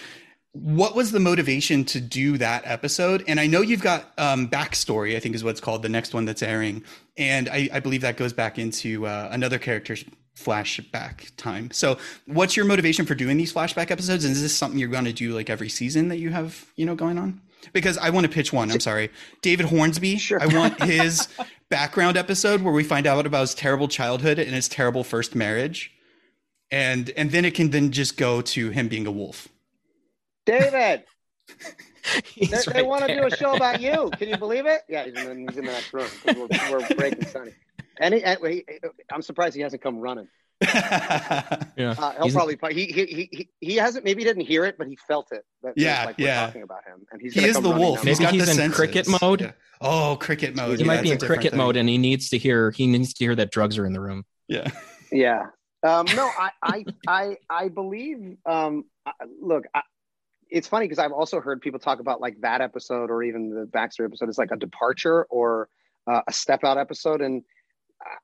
what 0.63 0.95
was 0.95 1.13
the 1.13 1.21
motivation 1.21 1.85
to 1.87 2.01
do 2.01 2.37
that 2.39 2.63
episode? 2.65 3.25
And 3.29 3.39
I 3.39 3.47
know 3.47 3.61
you've 3.61 3.83
got 3.83 4.13
um, 4.19 4.49
backstory, 4.49 5.17
I 5.17 5.21
think 5.21 5.35
is 5.35 5.45
what's 5.45 5.61
called 5.61 5.83
the 5.83 5.89
next 5.89 6.15
one 6.15 6.25
that's 6.25 6.43
airing, 6.43 6.85
and 7.17 7.49
I, 7.49 7.69
I 7.73 7.81
believe 7.81 8.01
that 8.03 8.17
goes 8.17 8.33
back 8.33 8.59
into 8.59 9.07
uh, 9.07 9.29
another 9.31 9.59
character's 9.59 10.05
flashback 10.37 11.31
time. 11.37 11.71
So, 11.71 11.99
what's 12.27 12.57
your 12.57 12.65
motivation 12.65 13.07
for 13.07 13.15
doing 13.15 13.37
these 13.37 13.53
flashback 13.53 13.91
episodes? 13.91 14.25
And 14.25 14.33
is 14.33 14.43
this 14.43 14.57
something 14.57 14.79
you're 14.79 14.89
going 14.89 15.05
to 15.05 15.13
do 15.13 15.33
like 15.33 15.51
every 15.51 15.69
season 15.69 16.09
that 16.09 16.19
you 16.19 16.31
have, 16.31 16.67
you 16.77 16.87
know, 16.87 16.95
going 16.95 17.19
on? 17.19 17.41
Because 17.73 17.99
I 17.99 18.11
want 18.11 18.25
to 18.25 18.33
pitch 18.33 18.53
one. 18.53 18.71
I'm 18.71 18.81
sorry, 18.81 19.11
David 19.43 19.67
Hornsby. 19.67 20.17
Sure. 20.19 20.41
I 20.41 20.47
want 20.47 20.83
his 20.83 21.29
background 21.69 22.17
episode 22.17 22.63
where 22.63 22.73
we 22.73 22.85
find 22.85 23.07
out 23.07 23.27
about 23.27 23.43
his 23.43 23.55
terrible 23.55 23.89
childhood 23.89 24.39
and 24.39 24.51
his 24.51 24.69
terrible 24.69 25.05
first 25.05 25.35
marriage, 25.35 25.93
and 26.71 27.11
and 27.11 27.31
then 27.31 27.45
it 27.45 27.55
can 27.55 27.71
then 27.71 27.91
just 27.91 28.17
go 28.17 28.41
to 28.41 28.71
him 28.71 28.89
being 28.89 29.07
a 29.07 29.13
wolf. 29.13 29.49
David. 30.49 31.05
they, 32.41 32.47
right 32.47 32.67
they 32.73 32.83
want 32.83 33.07
to 33.07 33.15
do 33.15 33.27
a 33.27 33.31
show 33.31 33.55
about 33.55 33.81
you. 33.81 34.11
Can 34.19 34.29
you 34.29 34.39
believe 34.39 34.67
it? 34.67 34.83
Yeah, 34.89 35.05
he's 35.05 35.15
in, 35.15 35.45
the, 35.45 35.51
he's 35.51 35.59
in 35.59 35.65
the 35.67 35.73
next 35.73 35.93
room. 35.93 36.09
We're, 36.27 36.49
we're 36.71 36.89
breaking 36.97 37.27
Sunny. 37.27 37.53
And, 38.01 38.15
he, 38.15 38.23
and 38.23 38.39
he, 38.47 38.65
I'm 39.13 39.23
surprised 39.23 39.55
he 39.55 39.63
hasn't 39.63 39.83
come 39.83 39.99
running. 39.99 40.29
yeah, 40.63 41.65
uh, 41.77 42.13
he'll 42.15 42.25
he's 42.25 42.35
probably 42.35 42.59
he, 42.73 42.87
he 42.87 43.29
he 43.31 43.49
he 43.61 43.77
hasn't 43.77 44.05
maybe 44.05 44.23
he 44.23 44.25
didn't 44.25 44.45
hear 44.45 44.65
it, 44.65 44.77
but 44.77 44.89
he 44.89 44.99
felt 45.07 45.31
it. 45.31 45.45
That, 45.63 45.75
yeah, 45.77 46.07
like 46.07 46.19
yeah. 46.19 46.41
We're 46.41 46.47
talking 46.47 46.63
about 46.63 46.85
him, 46.85 47.07
and 47.13 47.23
he's 47.23 47.33
he 47.33 47.45
is 47.45 47.61
the 47.61 47.71
wolf. 47.71 48.03
Maybe 48.03 48.25
he's 48.25 48.49
in 48.49 48.57
senses. 48.57 48.75
cricket 48.75 49.07
mode. 49.23 49.41
Yeah. 49.43 49.53
Oh, 49.81 50.17
cricket 50.21 50.57
mode. 50.57 50.79
He 50.79 50.85
yeah, 50.85 50.87
might 50.89 51.03
be 51.03 51.13
in 51.13 51.19
cricket 51.19 51.53
thing. 51.53 51.59
mode, 51.59 51.77
and 51.77 51.89
he 51.89 51.97
needs 51.97 52.31
to 52.31 52.39
hear 52.39 52.73
he 52.73 52.89
needs 52.89 53.15
to 53.15 53.25
hear 53.25 53.37
that 53.37 53.53
drugs 53.53 53.79
are 53.79 53.87
in 53.87 53.93
the 53.93 54.01
room. 54.01 54.25
Yeah, 54.49 54.69
yeah. 55.13 55.47
Um, 55.85 56.07
no, 56.17 56.29
I 56.37 56.51
I 56.61 56.85
I 57.07 57.37
I 57.49 57.69
believe. 57.69 58.37
Um, 58.45 58.85
look, 59.41 59.63
I, 59.73 59.83
it's 60.51 60.69
funny 60.69 60.87
because 60.87 60.99
I've 60.99 61.13
also 61.13 61.41
heard 61.41 61.61
people 61.61 61.81
talk 61.81 62.01
about 62.01 62.21
like 62.21 62.41
that 62.41 62.61
episode 62.61 63.11
or 63.11 63.23
even 63.23 63.51
the 63.51 63.67
Baxter 63.67 64.05
episode 64.05 64.29
is 64.29 64.39
like 64.39 64.51
a 64.51 64.57
departure 64.57 65.25
or 65.25 65.69
uh, 66.07 66.23
a 66.27 66.33
step 66.33 66.65
out 66.65 66.79
episode, 66.79 67.21
and 67.21 67.43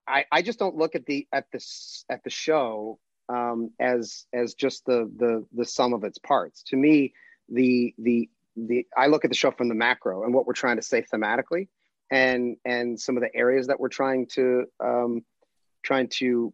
I, 0.07 0.25
I 0.31 0.43
just 0.43 0.59
don't 0.59 0.77
look 0.77 0.95
at 0.95 1.07
the 1.07 1.27
at 1.33 1.51
this 1.53 2.05
at 2.09 2.25
the 2.25 2.31
show 2.31 2.99
um, 3.29 3.71
as 3.79 4.27
as 4.33 4.55
just 4.55 4.85
the 4.87 5.11
the 5.17 5.45
the 5.53 5.65
sum 5.65 5.93
of 5.93 6.05
its 6.05 6.19
parts. 6.19 6.63
To 6.65 6.77
me, 6.77 7.13
the 7.49 7.95
the 7.99 8.29
the 8.57 8.87
I 8.97 9.09
look 9.09 9.25
at 9.25 9.31
the 9.31 9.37
show 9.37 9.51
from 9.51 9.69
the 9.69 9.75
macro 9.75 10.25
and 10.25 10.33
what 10.33 10.47
we're 10.47 10.55
trying 10.55 10.77
to 10.77 10.83
say 10.83 11.03
thematically, 11.03 11.69
and 12.11 12.57
and 12.65 12.99
some 12.99 13.17
of 13.17 13.23
the 13.23 13.35
areas 13.35 13.67
that 13.67 13.81
we're 13.81 13.89
trying 13.89 14.27
to 14.29 14.65
um, 14.81 15.25
trying 15.83 16.09
to 16.09 16.53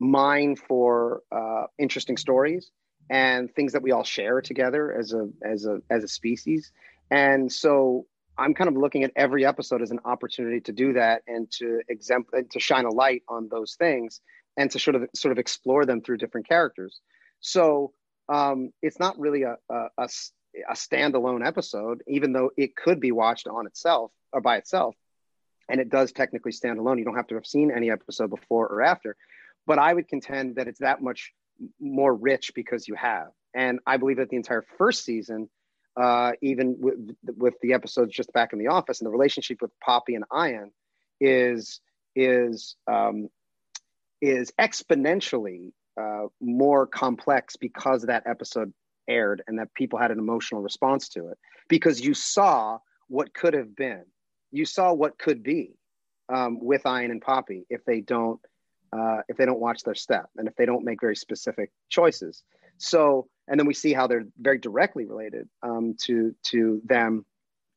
mine 0.00 0.56
for 0.56 1.22
uh, 1.32 1.64
interesting 1.78 2.16
stories 2.16 2.70
and 3.10 3.54
things 3.54 3.72
that 3.72 3.82
we 3.82 3.92
all 3.92 4.04
share 4.04 4.40
together 4.40 4.92
as 4.92 5.12
a 5.12 5.28
as 5.42 5.66
a 5.66 5.80
as 5.90 6.04
a 6.04 6.08
species. 6.08 6.72
And 7.10 7.52
so 7.52 8.06
i'm 8.36 8.54
kind 8.54 8.68
of 8.68 8.76
looking 8.76 9.04
at 9.04 9.12
every 9.16 9.44
episode 9.46 9.82
as 9.82 9.90
an 9.90 10.00
opportunity 10.04 10.60
to 10.60 10.72
do 10.72 10.92
that 10.94 11.22
and 11.26 11.50
to 11.50 11.80
exempt 11.88 12.32
to 12.50 12.60
shine 12.60 12.84
a 12.84 12.90
light 12.90 13.22
on 13.28 13.48
those 13.48 13.74
things 13.74 14.20
and 14.56 14.70
to 14.70 14.78
sort 14.78 14.96
of 14.96 15.08
sort 15.14 15.32
of 15.32 15.38
explore 15.38 15.84
them 15.84 16.00
through 16.00 16.16
different 16.16 16.48
characters. 16.48 17.00
So 17.40 17.92
um, 18.28 18.72
it's 18.80 18.98
not 18.98 19.18
really 19.18 19.42
a, 19.42 19.56
a, 19.68 19.86
a, 19.98 20.08
a 20.70 20.74
standalone 20.74 21.46
episode 21.46 22.02
even 22.06 22.32
though 22.32 22.50
it 22.56 22.74
could 22.76 23.00
be 23.00 23.12
watched 23.12 23.46
on 23.46 23.66
itself 23.66 24.10
or 24.32 24.40
by 24.40 24.56
itself. 24.56 24.94
And 25.68 25.80
it 25.80 25.88
does 25.88 26.12
technically 26.12 26.52
stand 26.52 26.78
alone. 26.78 26.98
You 26.98 27.04
don't 27.04 27.16
have 27.16 27.26
to 27.28 27.36
have 27.36 27.46
seen 27.46 27.70
any 27.70 27.90
episode 27.90 28.28
before 28.28 28.66
or 28.68 28.82
after. 28.82 29.16
But 29.66 29.78
i 29.78 29.92
would 29.92 30.08
contend 30.08 30.56
that 30.56 30.68
it's 30.68 30.80
that 30.80 31.02
much 31.02 31.32
more 31.80 32.14
rich 32.14 32.52
because 32.54 32.88
you 32.88 32.94
have. 32.94 33.28
And 33.54 33.80
I 33.86 33.96
believe 33.96 34.16
that 34.16 34.30
the 34.30 34.36
entire 34.36 34.64
first 34.78 35.04
season, 35.04 35.48
uh, 35.96 36.32
even 36.42 36.76
with, 36.78 37.16
with 37.36 37.54
the 37.62 37.72
episodes 37.72 38.12
just 38.12 38.32
back 38.32 38.52
in 38.52 38.58
the 38.58 38.68
office 38.68 39.00
and 39.00 39.06
the 39.06 39.12
relationship 39.12 39.62
with 39.62 39.70
Poppy 39.80 40.14
and 40.16 40.24
Ian 40.34 40.72
is 41.20 41.80
is 42.16 42.76
um, 42.90 43.28
is 44.20 44.52
exponentially 44.60 45.72
uh, 46.00 46.26
more 46.40 46.86
complex 46.86 47.56
because 47.56 48.02
that 48.02 48.24
episode 48.26 48.72
aired 49.08 49.42
and 49.46 49.58
that 49.58 49.72
people 49.74 49.98
had 49.98 50.10
an 50.10 50.18
emotional 50.18 50.62
response 50.62 51.08
to 51.10 51.28
it 51.28 51.38
because 51.68 52.00
you 52.00 52.14
saw 52.14 52.78
what 53.08 53.34
could 53.34 53.54
have 53.54 53.76
been, 53.76 54.04
you 54.50 54.64
saw 54.64 54.92
what 54.92 55.18
could 55.18 55.42
be 55.42 55.72
um, 56.32 56.58
with 56.60 56.86
Ian 56.86 57.10
and 57.10 57.20
Poppy 57.20 57.66
if 57.68 57.84
they 57.84 58.00
don't 58.00 58.40
uh, 58.94 59.22
if 59.28 59.36
they 59.36 59.44
don't 59.44 59.60
watch 59.60 59.82
their 59.82 59.94
step 59.94 60.26
and 60.36 60.46
if 60.46 60.54
they 60.56 60.66
don't 60.66 60.84
make 60.84 61.00
very 61.00 61.16
specific 61.16 61.70
choices. 61.88 62.42
So, 62.78 63.28
and 63.48 63.58
then 63.58 63.66
we 63.66 63.74
see 63.74 63.92
how 63.92 64.06
they're 64.06 64.26
very 64.38 64.58
directly 64.58 65.04
related 65.04 65.48
um, 65.62 65.96
to 66.04 66.34
to 66.50 66.80
them 66.84 67.24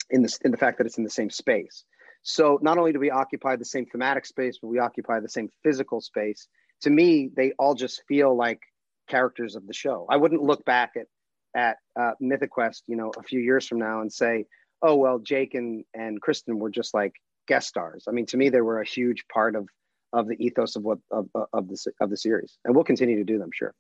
in 0.10 0.22
this 0.22 0.38
in 0.44 0.52
the 0.52 0.58
fact 0.58 0.78
that 0.78 0.88
it's 0.88 0.98
in 0.98 1.04
the 1.04 1.10
same 1.10 1.30
space. 1.30 1.84
So 2.24 2.60
not 2.62 2.78
only 2.78 2.94
do 2.94 3.00
we 3.00 3.12
occupy 3.12 3.56
the 3.56 3.66
same 3.66 3.86
thematic 3.86 4.26
space, 4.26 4.60
but 4.62 4.68
we 4.68 4.80
occupy 4.80 5.20
the 5.20 5.30
same 5.30 5.50
physical 5.64 6.02
space. 6.02 6.48
To 6.82 6.90
me, 6.90 7.30
they 7.36 7.54
all 7.58 7.74
just 7.74 8.02
feel 8.08 8.36
like 8.36 8.60
characters 9.08 9.56
of 9.56 9.66
the 9.66 9.74
show. 9.74 10.06
I 10.10 10.18
wouldn't 10.18 10.44
look 10.44 10.66
back 10.66 10.94
at 10.98 11.08
at 11.56 11.78
uh, 12.00 12.12
Mythic 12.20 12.52
Quest, 12.52 12.84
you 12.88 12.96
know, 12.96 13.12
a 13.18 13.24
few 13.24 13.40
years 13.40 13.68
from 13.68 13.80
now 13.80 14.02
and 14.02 14.12
say, 14.12 14.46
"Oh 14.82 14.96
well, 14.96 15.20
Jake 15.20 15.54
and 15.54 15.84
and 15.94 16.22
Cristin 16.22 16.60
were 16.60 16.70
just 16.70 16.94
like 16.94 17.14
guest 17.48 17.68
stars." 17.68 18.06
I 18.08 18.12
mean, 18.12 18.26
to 18.28 18.38
me, 18.38 18.50
they 18.50 18.62
were 18.62 18.82
a 18.82 18.86
huge 18.86 19.26
part 19.34 19.56
of 19.56 19.68
of 20.14 20.28
the 20.28 20.36
ethos 20.44 20.76
of 20.76 20.84
what 20.84 21.00
of, 21.12 21.28
of 21.54 21.68
the 21.68 21.92
of 22.00 22.10
the 22.10 22.18
series, 22.18 22.58
and 22.66 22.76
we'll 22.76 22.84
continue 22.84 23.18
to 23.18 23.24
do 23.24 23.38
them. 23.38 23.50
Sure. 23.54 23.74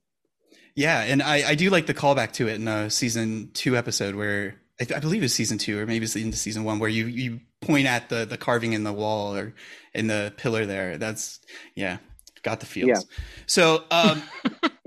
Yeah, 0.75 1.01
and 1.01 1.23
I, 1.23 1.49
I 1.49 1.55
do 1.55 1.69
like 1.71 1.87
the 1.87 1.93
callback 1.93 2.33
to 2.33 2.47
it 2.47 2.55
in 2.55 2.65
the 2.65 2.89
season 2.89 3.49
two 3.53 3.75
episode 3.75 4.13
where 4.13 4.61
I, 4.79 4.85
I 4.95 4.99
believe 4.99 5.23
it's 5.23 5.33
season 5.33 5.57
two 5.57 5.79
or 5.79 5.85
maybe 5.85 6.05
it's 6.05 6.15
into 6.15 6.37
season 6.37 6.63
one 6.63 6.79
where 6.79 6.89
you 6.89 7.07
you 7.07 7.39
point 7.61 7.87
at 7.87 8.09
the 8.09 8.25
the 8.25 8.37
carving 8.37 8.73
in 8.73 8.83
the 8.83 8.93
wall 8.93 9.35
or 9.35 9.53
in 9.93 10.07
the 10.07 10.33
pillar 10.37 10.65
there. 10.65 10.97
That's 10.97 11.39
yeah, 11.75 11.97
got 12.43 12.59
the 12.59 12.65
feels. 12.65 12.89
Yeah. 12.89 13.17
So 13.47 13.83
um, 13.89 14.21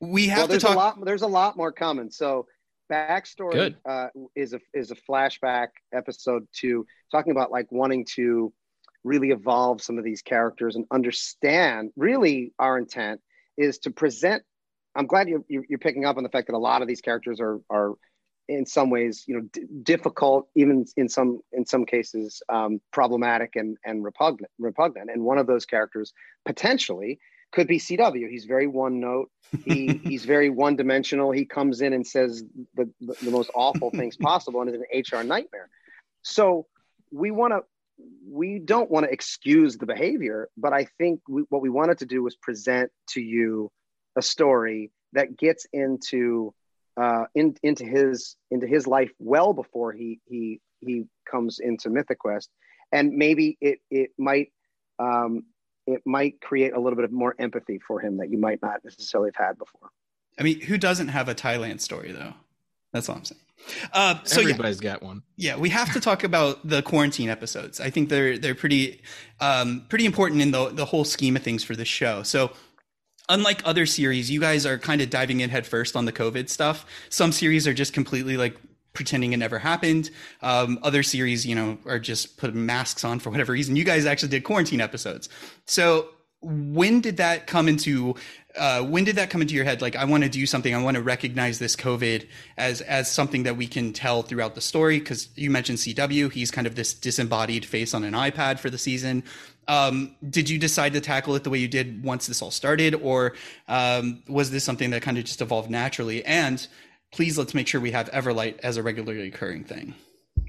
we 0.00 0.28
have 0.28 0.48
well, 0.48 0.58
to 0.58 0.58
talk. 0.58 0.74
A 0.74 0.78
lot, 0.78 1.04
there's 1.04 1.22
a 1.22 1.28
lot 1.28 1.56
more 1.56 1.72
coming. 1.72 2.10
So 2.10 2.46
backstory 2.90 3.74
uh, 3.84 4.08
is 4.34 4.52
a 4.52 4.60
is 4.74 4.90
a 4.90 4.96
flashback 4.96 5.68
episode 5.92 6.46
to 6.60 6.86
talking 7.10 7.32
about 7.32 7.50
like 7.50 7.70
wanting 7.70 8.04
to 8.16 8.52
really 9.04 9.30
evolve 9.30 9.80
some 9.82 9.98
of 9.98 10.04
these 10.04 10.22
characters 10.22 10.76
and 10.76 10.84
understand 10.90 11.90
really 11.96 12.52
our 12.58 12.78
intent 12.78 13.20
is 13.56 13.78
to 13.78 13.90
present 13.90 14.42
i'm 14.94 15.06
glad 15.06 15.28
you're, 15.28 15.44
you're 15.48 15.78
picking 15.78 16.04
up 16.04 16.16
on 16.16 16.22
the 16.22 16.28
fact 16.28 16.46
that 16.48 16.56
a 16.56 16.58
lot 16.58 16.82
of 16.82 16.88
these 16.88 17.00
characters 17.00 17.40
are 17.40 17.60
are 17.70 17.94
in 18.50 18.66
some 18.66 18.90
ways 18.90 19.24
you 19.26 19.36
know 19.36 19.42
d- 19.52 19.66
difficult 19.82 20.48
even 20.56 20.84
in 20.96 21.08
some 21.08 21.40
in 21.52 21.64
some 21.64 21.86
cases 21.86 22.42
um, 22.48 22.80
problematic 22.92 23.54
and 23.54 23.76
and 23.84 24.04
repugnant 24.04 24.50
repugnant. 24.58 25.08
And 25.10 25.22
one 25.22 25.38
of 25.38 25.46
those 25.46 25.64
characters 25.64 26.12
potentially 26.44 27.18
could 27.52 27.66
be 27.66 27.78
cw 27.78 28.28
he's 28.28 28.44
very 28.44 28.66
one 28.66 29.00
note. 29.00 29.30
He 29.64 29.86
he's 30.04 30.24
very 30.24 30.50
one 30.50 30.76
dimensional 30.76 31.30
he 31.30 31.44
comes 31.44 31.80
in 31.80 31.92
and 31.92 32.06
says 32.06 32.42
the, 32.74 32.90
the, 33.00 33.14
the 33.22 33.30
most 33.30 33.50
awful 33.54 33.90
things 33.90 34.16
possible 34.16 34.60
and 34.60 34.70
is 34.70 34.76
an 34.76 35.18
hr 35.18 35.22
nightmare. 35.22 35.68
So 36.22 36.66
we 37.12 37.30
want 37.30 37.52
to 37.52 37.60
we 38.28 38.58
don't 38.58 38.90
want 38.90 39.06
to 39.06 39.12
excuse 39.12 39.76
the 39.76 39.86
behavior, 39.86 40.48
but 40.56 40.72
I 40.72 40.86
think 40.98 41.20
we, 41.28 41.42
what 41.48 41.62
we 41.62 41.70
wanted 41.70 41.98
to 41.98 42.06
do 42.06 42.22
was 42.22 42.36
present 42.36 42.90
to 43.10 43.20
you 43.20 43.70
a 44.16 44.22
story 44.22 44.90
that 45.12 45.36
gets 45.36 45.66
into 45.72 46.54
uh, 46.96 47.24
in, 47.34 47.56
into 47.62 47.84
his 47.84 48.36
into 48.50 48.66
his 48.66 48.86
life 48.86 49.10
well 49.18 49.52
before 49.52 49.92
he 49.92 50.20
he 50.26 50.60
he 50.80 51.04
comes 51.30 51.58
into 51.60 51.90
Mythic 51.90 52.18
Quest, 52.18 52.50
and 52.92 53.12
maybe 53.12 53.56
it 53.60 53.78
it 53.90 54.10
might 54.18 54.52
um, 54.98 55.44
it 55.86 56.02
might 56.04 56.40
create 56.40 56.74
a 56.74 56.80
little 56.80 56.96
bit 56.96 57.04
of 57.04 57.12
more 57.12 57.34
empathy 57.38 57.80
for 57.86 58.00
him 58.00 58.18
that 58.18 58.30
you 58.30 58.38
might 58.38 58.60
not 58.62 58.84
necessarily 58.84 59.30
have 59.34 59.46
had 59.46 59.58
before. 59.58 59.90
I 60.38 60.42
mean, 60.42 60.60
who 60.60 60.78
doesn't 60.78 61.08
have 61.08 61.28
a 61.28 61.34
Thailand 61.34 61.80
story 61.80 62.12
though? 62.12 62.34
That's 62.92 63.08
all 63.08 63.16
I'm 63.16 63.24
saying. 63.24 63.40
Uh, 63.92 64.16
so 64.24 64.40
everybody's 64.40 64.82
yeah, 64.82 64.92
got 64.92 65.02
one. 65.02 65.22
Yeah, 65.36 65.56
we 65.56 65.68
have 65.68 65.92
to 65.92 66.00
talk 66.00 66.24
about 66.24 66.66
the 66.66 66.82
quarantine 66.82 67.28
episodes. 67.28 67.80
I 67.80 67.90
think 67.90 68.08
they're 68.08 68.38
they're 68.38 68.54
pretty 68.54 69.02
um, 69.40 69.84
pretty 69.88 70.06
important 70.06 70.40
in 70.40 70.50
the 70.50 70.70
the 70.70 70.84
whole 70.84 71.04
scheme 71.04 71.36
of 71.36 71.42
things 71.42 71.62
for 71.62 71.76
the 71.76 71.84
show. 71.84 72.22
So 72.22 72.52
unlike 73.28 73.62
other 73.64 73.86
series, 73.86 74.30
you 74.30 74.40
guys 74.40 74.66
are 74.66 74.78
kind 74.78 75.00
of 75.00 75.10
diving 75.10 75.40
in 75.40 75.50
headfirst 75.50 75.96
on 75.96 76.04
the 76.04 76.12
COVID 76.12 76.48
stuff. 76.48 76.84
Some 77.10 77.32
series 77.32 77.66
are 77.66 77.74
just 77.74 77.92
completely 77.92 78.36
like 78.36 78.56
pretending 78.92 79.32
it 79.32 79.36
never 79.36 79.58
happened. 79.58 80.10
Um, 80.42 80.78
other 80.82 81.02
series, 81.02 81.46
you 81.46 81.54
know, 81.54 81.78
are 81.86 82.00
just 82.00 82.36
putting 82.38 82.66
masks 82.66 83.04
on 83.04 83.20
for 83.20 83.30
whatever 83.30 83.52
reason. 83.52 83.76
You 83.76 83.84
guys 83.84 84.04
actually 84.04 84.30
did 84.30 84.44
quarantine 84.44 84.80
episodes. 84.80 85.28
So 85.66 86.08
when 86.42 87.00
did 87.00 87.18
that 87.18 87.46
come 87.46 87.68
into 87.68 88.14
uh, 88.58 88.82
when 88.82 89.04
did 89.04 89.16
that 89.16 89.30
come 89.30 89.42
into 89.42 89.54
your 89.54 89.64
head? 89.64 89.80
Like 89.80 89.94
i 89.94 90.04
want 90.04 90.24
to 90.24 90.28
do 90.28 90.44
something. 90.46 90.74
I 90.74 90.82
want 90.82 90.96
to 90.96 91.02
recognize 91.02 91.58
this 91.58 91.76
covid 91.76 92.26
as 92.56 92.80
as 92.80 93.10
something 93.10 93.42
that 93.44 93.56
we 93.56 93.66
can 93.66 93.92
tell 93.92 94.22
throughout 94.22 94.54
the 94.54 94.60
story 94.60 94.98
because 94.98 95.28
you 95.36 95.50
mentioned 95.50 95.78
cw 95.78 96.32
he's 96.32 96.50
kind 96.50 96.66
of 96.66 96.74
this 96.74 96.94
disembodied 96.94 97.64
face 97.64 97.94
on 97.94 98.04
an 98.04 98.14
ipad 98.14 98.58
for 98.58 98.70
the 98.70 98.78
season. 98.78 99.22
Um, 99.68 100.16
did 100.28 100.50
you 100.50 100.58
decide 100.58 100.94
to 100.94 101.00
tackle 101.00 101.36
it 101.36 101.44
the 101.44 101.50
way 101.50 101.58
you 101.58 101.68
did 101.68 102.02
once 102.02 102.26
this 102.26 102.42
all 102.42 102.50
started? 102.50 102.94
Or 102.94 103.34
um, 103.68 104.22
was 104.26 104.50
this 104.50 104.64
something 104.64 104.90
that 104.90 105.02
kind 105.02 105.16
of 105.16 105.24
just 105.24 105.40
evolved 105.40 105.70
naturally? 105.70 106.24
And 106.24 106.66
please 107.12 107.38
let's 107.38 107.54
make 107.54 107.68
sure 107.68 107.80
we 107.80 107.92
have 107.92 108.10
everlight 108.10 108.58
as 108.64 108.76
a 108.78 108.82
regularly 108.82 109.28
occurring 109.28 109.62
thing. 109.64 109.94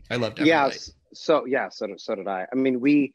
I 0.09 0.15
loved 0.15 0.37
everlight. 0.39 0.45
Yeah 0.47 0.71
so 1.13 1.45
yeah 1.45 1.69
so, 1.69 1.87
so 1.97 2.15
did 2.15 2.27
i. 2.27 2.47
I 2.51 2.55
mean 2.55 2.79
we 2.79 3.13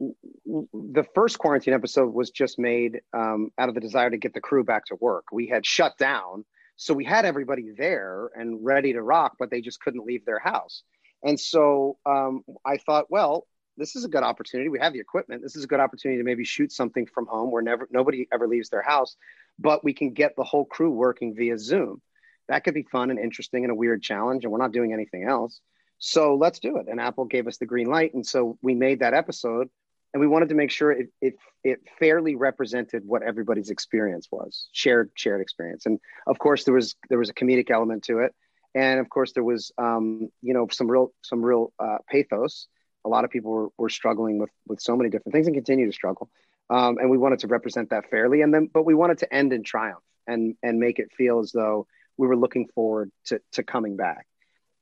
the 0.00 1.06
first 1.14 1.38
quarantine 1.38 1.74
episode 1.74 2.12
was 2.12 2.30
just 2.30 2.58
made 2.58 3.00
um, 3.12 3.50
out 3.58 3.68
of 3.68 3.74
the 3.74 3.80
desire 3.80 4.10
to 4.10 4.16
get 4.16 4.32
the 4.32 4.40
crew 4.40 4.64
back 4.64 4.86
to 4.86 4.96
work. 4.96 5.26
We 5.30 5.46
had 5.46 5.66
shut 5.66 5.98
down, 5.98 6.44
so 6.76 6.94
we 6.94 7.04
had 7.04 7.26
everybody 7.26 7.70
there 7.76 8.30
and 8.34 8.64
ready 8.64 8.94
to 8.94 9.02
rock, 9.02 9.36
but 9.38 9.50
they 9.50 9.60
just 9.60 9.80
couldn't 9.80 10.06
leave 10.06 10.24
their 10.24 10.38
house. 10.38 10.82
And 11.22 11.38
so 11.38 11.98
um, 12.06 12.42
I 12.64 12.78
thought, 12.78 13.10
well, 13.10 13.46
this 13.76 13.96
is 13.96 14.04
a 14.04 14.08
good 14.08 14.22
opportunity. 14.22 14.70
We 14.70 14.78
have 14.78 14.94
the 14.94 15.00
equipment. 15.00 15.42
This 15.42 15.56
is 15.56 15.64
a 15.64 15.66
good 15.66 15.80
opportunity 15.80 16.18
to 16.18 16.24
maybe 16.24 16.44
shoot 16.44 16.72
something 16.72 17.06
from 17.06 17.26
home 17.26 17.50
where 17.50 17.62
never 17.62 17.86
nobody 17.90 18.26
ever 18.32 18.48
leaves 18.48 18.70
their 18.70 18.82
house, 18.82 19.16
but 19.58 19.84
we 19.84 19.92
can 19.92 20.12
get 20.12 20.34
the 20.36 20.44
whole 20.44 20.64
crew 20.64 20.90
working 20.90 21.34
via 21.34 21.58
Zoom. 21.58 22.00
That 22.48 22.64
could 22.64 22.74
be 22.74 22.82
fun 22.82 23.10
and 23.10 23.18
interesting 23.18 23.64
and 23.64 23.70
a 23.70 23.76
weird 23.76 24.02
challenge, 24.02 24.44
and 24.44 24.52
we're 24.52 24.58
not 24.58 24.72
doing 24.72 24.92
anything 24.92 25.24
else. 25.24 25.60
So 25.98 26.34
let's 26.34 26.58
do 26.58 26.78
it. 26.78 26.86
And 26.88 26.98
Apple 26.98 27.26
gave 27.26 27.46
us 27.46 27.58
the 27.58 27.66
green 27.66 27.88
light, 27.88 28.14
and 28.14 28.26
so 28.26 28.58
we 28.62 28.74
made 28.74 29.00
that 29.00 29.14
episode 29.14 29.68
and 30.12 30.20
we 30.20 30.26
wanted 30.26 30.48
to 30.48 30.54
make 30.54 30.70
sure 30.70 30.90
it, 30.90 31.08
it 31.20 31.34
it 31.62 31.80
fairly 31.98 32.34
represented 32.34 33.04
what 33.06 33.22
everybody's 33.22 33.70
experience 33.70 34.28
was 34.30 34.68
shared 34.72 35.10
shared 35.14 35.40
experience. 35.40 35.86
And 35.86 36.00
of 36.26 36.38
course 36.38 36.64
there 36.64 36.74
was 36.74 36.96
there 37.08 37.18
was 37.18 37.28
a 37.28 37.34
comedic 37.34 37.70
element 37.70 38.04
to 38.04 38.20
it. 38.20 38.34
And 38.74 39.00
of 39.00 39.08
course 39.08 39.32
there 39.32 39.44
was 39.44 39.72
um, 39.78 40.30
you 40.42 40.54
know 40.54 40.66
some 40.70 40.90
real 40.90 41.12
some 41.22 41.42
real 41.42 41.72
uh, 41.78 41.98
pathos. 42.10 42.66
A 43.04 43.08
lot 43.08 43.24
of 43.24 43.30
people 43.30 43.50
were, 43.50 43.68
were 43.78 43.88
struggling 43.88 44.38
with 44.38 44.50
with 44.66 44.80
so 44.80 44.96
many 44.96 45.10
different 45.10 45.34
things 45.34 45.46
and 45.46 45.54
continue 45.54 45.86
to 45.86 45.92
struggle. 45.92 46.28
Um, 46.68 46.98
and 46.98 47.10
we 47.10 47.18
wanted 47.18 47.40
to 47.40 47.48
represent 47.48 47.90
that 47.90 48.10
fairly. 48.10 48.42
And 48.42 48.52
then 48.52 48.68
but 48.72 48.84
we 48.84 48.94
wanted 48.94 49.18
to 49.18 49.32
end 49.32 49.52
in 49.52 49.62
triumph 49.62 50.02
and 50.26 50.56
and 50.62 50.80
make 50.80 50.98
it 50.98 51.12
feel 51.12 51.38
as 51.40 51.52
though 51.52 51.86
we 52.16 52.26
were 52.26 52.36
looking 52.36 52.68
forward 52.74 53.12
to 53.26 53.40
to 53.52 53.62
coming 53.62 53.96
back. 53.96 54.26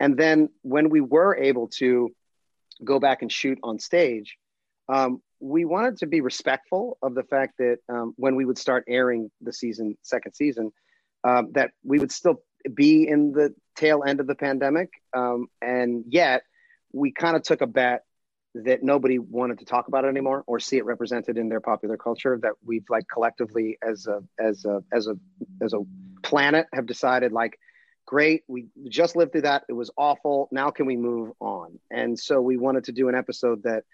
And 0.00 0.16
then 0.16 0.48
when 0.62 0.90
we 0.90 1.00
were 1.00 1.36
able 1.36 1.68
to 1.78 2.14
go 2.84 3.00
back 3.00 3.22
and 3.22 3.32
shoot 3.32 3.58
on 3.62 3.78
stage 3.78 4.38
um, 4.88 5.20
we 5.40 5.64
wanted 5.64 5.98
to 5.98 6.06
be 6.06 6.20
respectful 6.20 6.98
of 7.02 7.14
the 7.14 7.22
fact 7.22 7.58
that 7.58 7.78
um, 7.88 8.14
when 8.16 8.34
we 8.34 8.44
would 8.44 8.58
start 8.58 8.84
airing 8.88 9.30
the 9.40 9.52
season, 9.52 9.96
second 10.02 10.32
season, 10.32 10.72
um, 11.24 11.52
that 11.52 11.70
we 11.84 11.98
would 11.98 12.12
still 12.12 12.42
be 12.74 13.06
in 13.06 13.32
the 13.32 13.54
tail 13.76 14.02
end 14.06 14.20
of 14.20 14.26
the 14.26 14.34
pandemic. 14.34 14.90
Um, 15.16 15.46
and 15.62 16.04
yet, 16.08 16.42
we 16.92 17.12
kind 17.12 17.36
of 17.36 17.42
took 17.42 17.60
a 17.60 17.66
bet 17.66 18.04
that 18.54 18.82
nobody 18.82 19.18
wanted 19.18 19.58
to 19.58 19.64
talk 19.64 19.88
about 19.88 20.04
it 20.04 20.08
anymore 20.08 20.42
or 20.46 20.58
see 20.58 20.78
it 20.78 20.84
represented 20.84 21.36
in 21.36 21.48
their 21.48 21.60
popular 21.60 21.96
culture. 21.96 22.38
That 22.40 22.54
we've 22.64 22.86
like 22.88 23.04
collectively, 23.12 23.78
as 23.86 24.06
a 24.06 24.22
as 24.40 24.64
a 24.64 24.82
as 24.92 25.06
a 25.06 25.16
as 25.62 25.72
a 25.74 25.80
planet, 26.22 26.66
have 26.72 26.86
decided 26.86 27.32
like 27.32 27.58
great 28.06 28.42
we 28.48 28.64
just 28.88 29.16
lived 29.16 29.32
through 29.32 29.42
that 29.42 29.64
it 29.68 29.74
was 29.74 29.90
awful 29.98 30.48
now 30.50 30.70
can 30.70 30.86
we 30.86 30.96
move 30.96 31.30
on 31.40 31.78
and 31.90 32.18
so 32.18 32.40
we 32.40 32.56
wanted 32.56 32.84
to 32.84 32.90
do 32.90 33.10
an 33.10 33.14
episode 33.14 33.62
that 33.64 33.84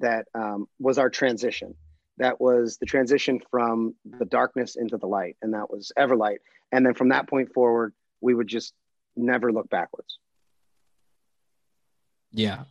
that 0.00 0.26
um, 0.34 0.66
was 0.78 0.98
our 0.98 1.10
transition. 1.10 1.74
That 2.18 2.40
was 2.40 2.76
the 2.78 2.86
transition 2.86 3.40
from 3.50 3.94
the 4.04 4.24
darkness 4.24 4.76
into 4.76 4.96
the 4.96 5.06
light, 5.06 5.36
and 5.42 5.54
that 5.54 5.70
was 5.70 5.92
Everlight. 5.98 6.38
And 6.70 6.84
then 6.86 6.94
from 6.94 7.08
that 7.08 7.28
point 7.28 7.52
forward, 7.52 7.92
we 8.20 8.34
would 8.34 8.48
just 8.48 8.72
never 9.16 9.52
look 9.52 9.68
backwards. 9.68 10.18
Yeah. 12.32 12.64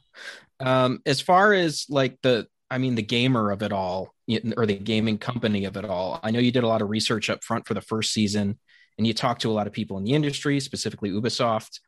Um, 0.60 1.02
as 1.06 1.22
far 1.22 1.54
as 1.54 1.86
like 1.90 2.22
the, 2.22 2.48
I 2.70 2.78
mean, 2.78 2.96
the 2.96 3.02
gamer 3.02 3.52
of 3.52 3.64
it 3.64 3.72
all, 3.72 4.14
or 4.58 4.66
the 4.66 4.76
gaming 4.76 5.18
company 5.18 5.66
of 5.66 5.78
it 5.78 5.86
all, 5.86 6.20
I 6.24 6.32
know 6.32 6.40
you 6.40 6.52
did 6.52 6.64
a 6.64 6.68
lot 6.68 6.82
of 6.82 6.90
research 6.90 7.30
up 7.30 7.44
front 7.44 7.68
for 7.68 7.74
the 7.74 7.82
first 7.82 8.14
season, 8.14 8.58
and 8.98 9.08
you 9.08 9.14
talked 9.14 9.42
to 9.42 9.50
a 9.50 9.54
lot 9.54 9.68
of 9.68 9.74
people 9.74 9.98
in 9.98 10.04
the 10.04 10.14
industry, 10.14 10.60
specifically 10.60 11.12
Ubisoft. 11.12 11.80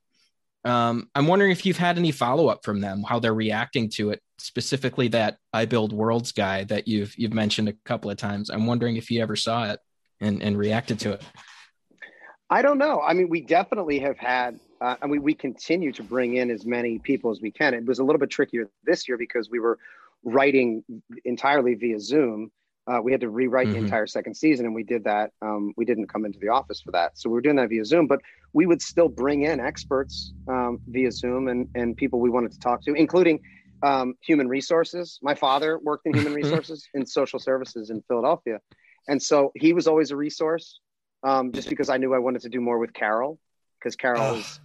Um, 0.64 1.10
I'm 1.14 1.28
wondering 1.28 1.52
if 1.52 1.66
you've 1.66 1.78
had 1.78 1.98
any 1.98 2.12
follow 2.12 2.48
up 2.48 2.66
from 2.66 2.82
them, 2.82 3.04
how 3.04 3.20
they're 3.20 3.34
reacting 3.34 3.90
to 3.92 4.10
it, 4.12 4.22
specifically 4.38 5.08
that 5.10 5.38
I 5.54 5.66
build 5.66 5.94
worlds 5.94 6.32
guy 6.32 6.64
that 6.66 6.88
you've 6.88 7.18
you've 7.18 7.34
mentioned 7.34 7.70
a 7.70 7.74
couple 7.86 8.12
of 8.12 8.18
times. 8.18 8.50
I'm 8.50 8.66
wondering 8.66 8.98
if 8.98 9.10
you 9.10 9.22
ever 9.22 9.36
saw 9.36 9.72
it 9.72 9.80
and 10.20 10.42
and 10.44 10.58
reacted 10.58 11.00
to 11.02 11.14
it. 11.14 11.24
I 12.50 12.62
don't 12.62 12.78
know. 12.78 13.02
I 13.02 13.14
mean, 13.14 13.30
we 13.30 13.42
definitely 13.42 14.00
have 14.00 14.18
had, 14.18 14.60
uh, 14.80 14.96
and 15.02 15.10
we 15.10 15.20
we 15.20 15.34
continue 15.34 15.92
to 15.94 16.04
bring 16.04 16.38
in 16.38 16.52
as 16.52 16.66
many 16.66 17.00
people 17.00 17.32
as 17.32 17.42
we 17.42 17.52
can. 17.52 17.74
It 17.74 17.86
was 17.86 18.00
a 18.00 18.04
little 18.04 18.20
bit 18.20 18.30
trickier 18.30 18.70
this 18.84 19.08
year 19.08 19.18
because 19.18 19.50
we 19.50 19.60
were 19.60 19.80
writing 20.24 20.84
entirely 21.24 21.76
via 21.76 22.00
Zoom. 22.00 22.52
Uh, 22.88 23.00
we 23.02 23.12
had 23.12 23.22
to 23.22 23.30
rewrite 23.30 23.66
mm-hmm. 23.68 23.80
the 23.80 23.84
entire 23.86 24.06
second 24.06 24.36
season, 24.36 24.68
and 24.68 24.76
we 24.76 24.84
did 24.84 25.04
that. 25.06 25.32
Um, 25.42 25.74
we 25.76 25.86
didn't 25.86 26.06
come 26.06 26.24
into 26.24 26.38
the 26.38 26.50
office 26.50 26.82
for 26.82 26.92
that, 26.92 27.18
so 27.18 27.30
we 27.30 27.34
were 27.34 27.42
doing 27.42 27.56
that 27.56 27.70
via 27.70 27.84
Zoom. 27.84 28.06
But 28.06 28.22
we 28.54 28.68
would 28.68 28.82
still 28.82 29.10
bring 29.10 29.42
in 29.42 29.60
experts 29.60 30.34
um, 30.48 30.80
via 30.88 31.12
Zoom 31.12 31.48
and 31.48 31.68
and 31.74 31.98
people 31.98 32.20
we 32.20 32.30
wanted 32.30 32.52
to 32.52 32.60
talk 32.60 32.84
to, 32.84 32.94
including 32.94 33.42
um, 33.84 34.16
human 34.22 34.48
resources. 34.48 35.20
My 35.22 35.36
father 35.36 35.80
worked 35.80 36.06
in 36.06 36.14
human 36.14 36.34
resources 36.42 36.88
in 36.94 37.06
social 37.06 37.40
services 37.40 37.90
in 37.90 38.02
Philadelphia, 38.08 38.60
and 39.08 39.22
so 39.22 39.52
he 39.56 39.74
was 39.74 39.88
always 39.88 40.12
a 40.12 40.16
resource. 40.16 40.80
Um, 41.24 41.54
just 41.54 41.70
because 41.70 41.90
I 41.90 41.98
knew 41.98 42.14
I 42.14 42.20
wanted 42.20 42.44
to 42.44 42.50
do 42.50 42.62
more 42.62 42.78
with 42.78 42.94
Carol, 42.94 43.40
because 43.80 43.96
Carol 43.96 44.36
is 44.36 44.60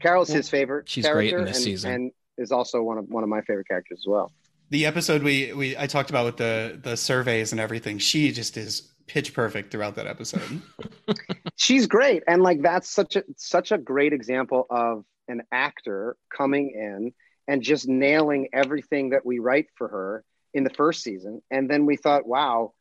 Carol's 0.00 0.28
well, 0.28 0.36
his 0.36 0.50
favorite. 0.50 0.88
She's 0.88 1.04
character 1.04 1.36
great 1.36 1.40
in 1.40 1.44
this 1.46 1.56
and, 1.56 1.64
season, 1.64 1.92
and 1.92 2.12
is 2.36 2.52
also 2.52 2.82
one 2.82 2.98
of 2.98 3.06
one 3.08 3.22
of 3.22 3.28
my 3.28 3.40
favorite 3.42 3.68
characters 3.68 4.00
as 4.02 4.06
well 4.06 4.30
the 4.70 4.86
episode 4.86 5.22
we 5.22 5.52
we 5.52 5.76
I 5.76 5.86
talked 5.86 6.10
about 6.10 6.24
with 6.24 6.36
the 6.36 6.78
the 6.82 6.96
surveys 6.96 7.52
and 7.52 7.60
everything, 7.60 7.98
she 7.98 8.32
just 8.32 8.56
is 8.56 8.90
pitch 9.06 9.34
perfect 9.34 9.70
throughout 9.70 9.96
that 9.96 10.06
episode. 10.06 10.62
She's 11.56 11.86
great, 11.86 12.22
and 12.26 12.42
like 12.42 12.62
that's 12.62 12.90
such 12.90 13.16
a 13.16 13.24
such 13.36 13.72
a 13.72 13.78
great 13.78 14.12
example 14.12 14.66
of 14.70 15.04
an 15.28 15.42
actor 15.52 16.16
coming 16.34 16.72
in 16.74 17.12
and 17.46 17.62
just 17.62 17.88
nailing 17.88 18.48
everything 18.52 19.10
that 19.10 19.24
we 19.24 19.38
write 19.38 19.66
for 19.76 19.88
her 19.88 20.24
in 20.52 20.64
the 20.64 20.70
first 20.70 21.02
season, 21.02 21.42
and 21.50 21.68
then 21.68 21.86
we 21.86 21.96
thought, 21.96 22.26
wow, 22.26 22.72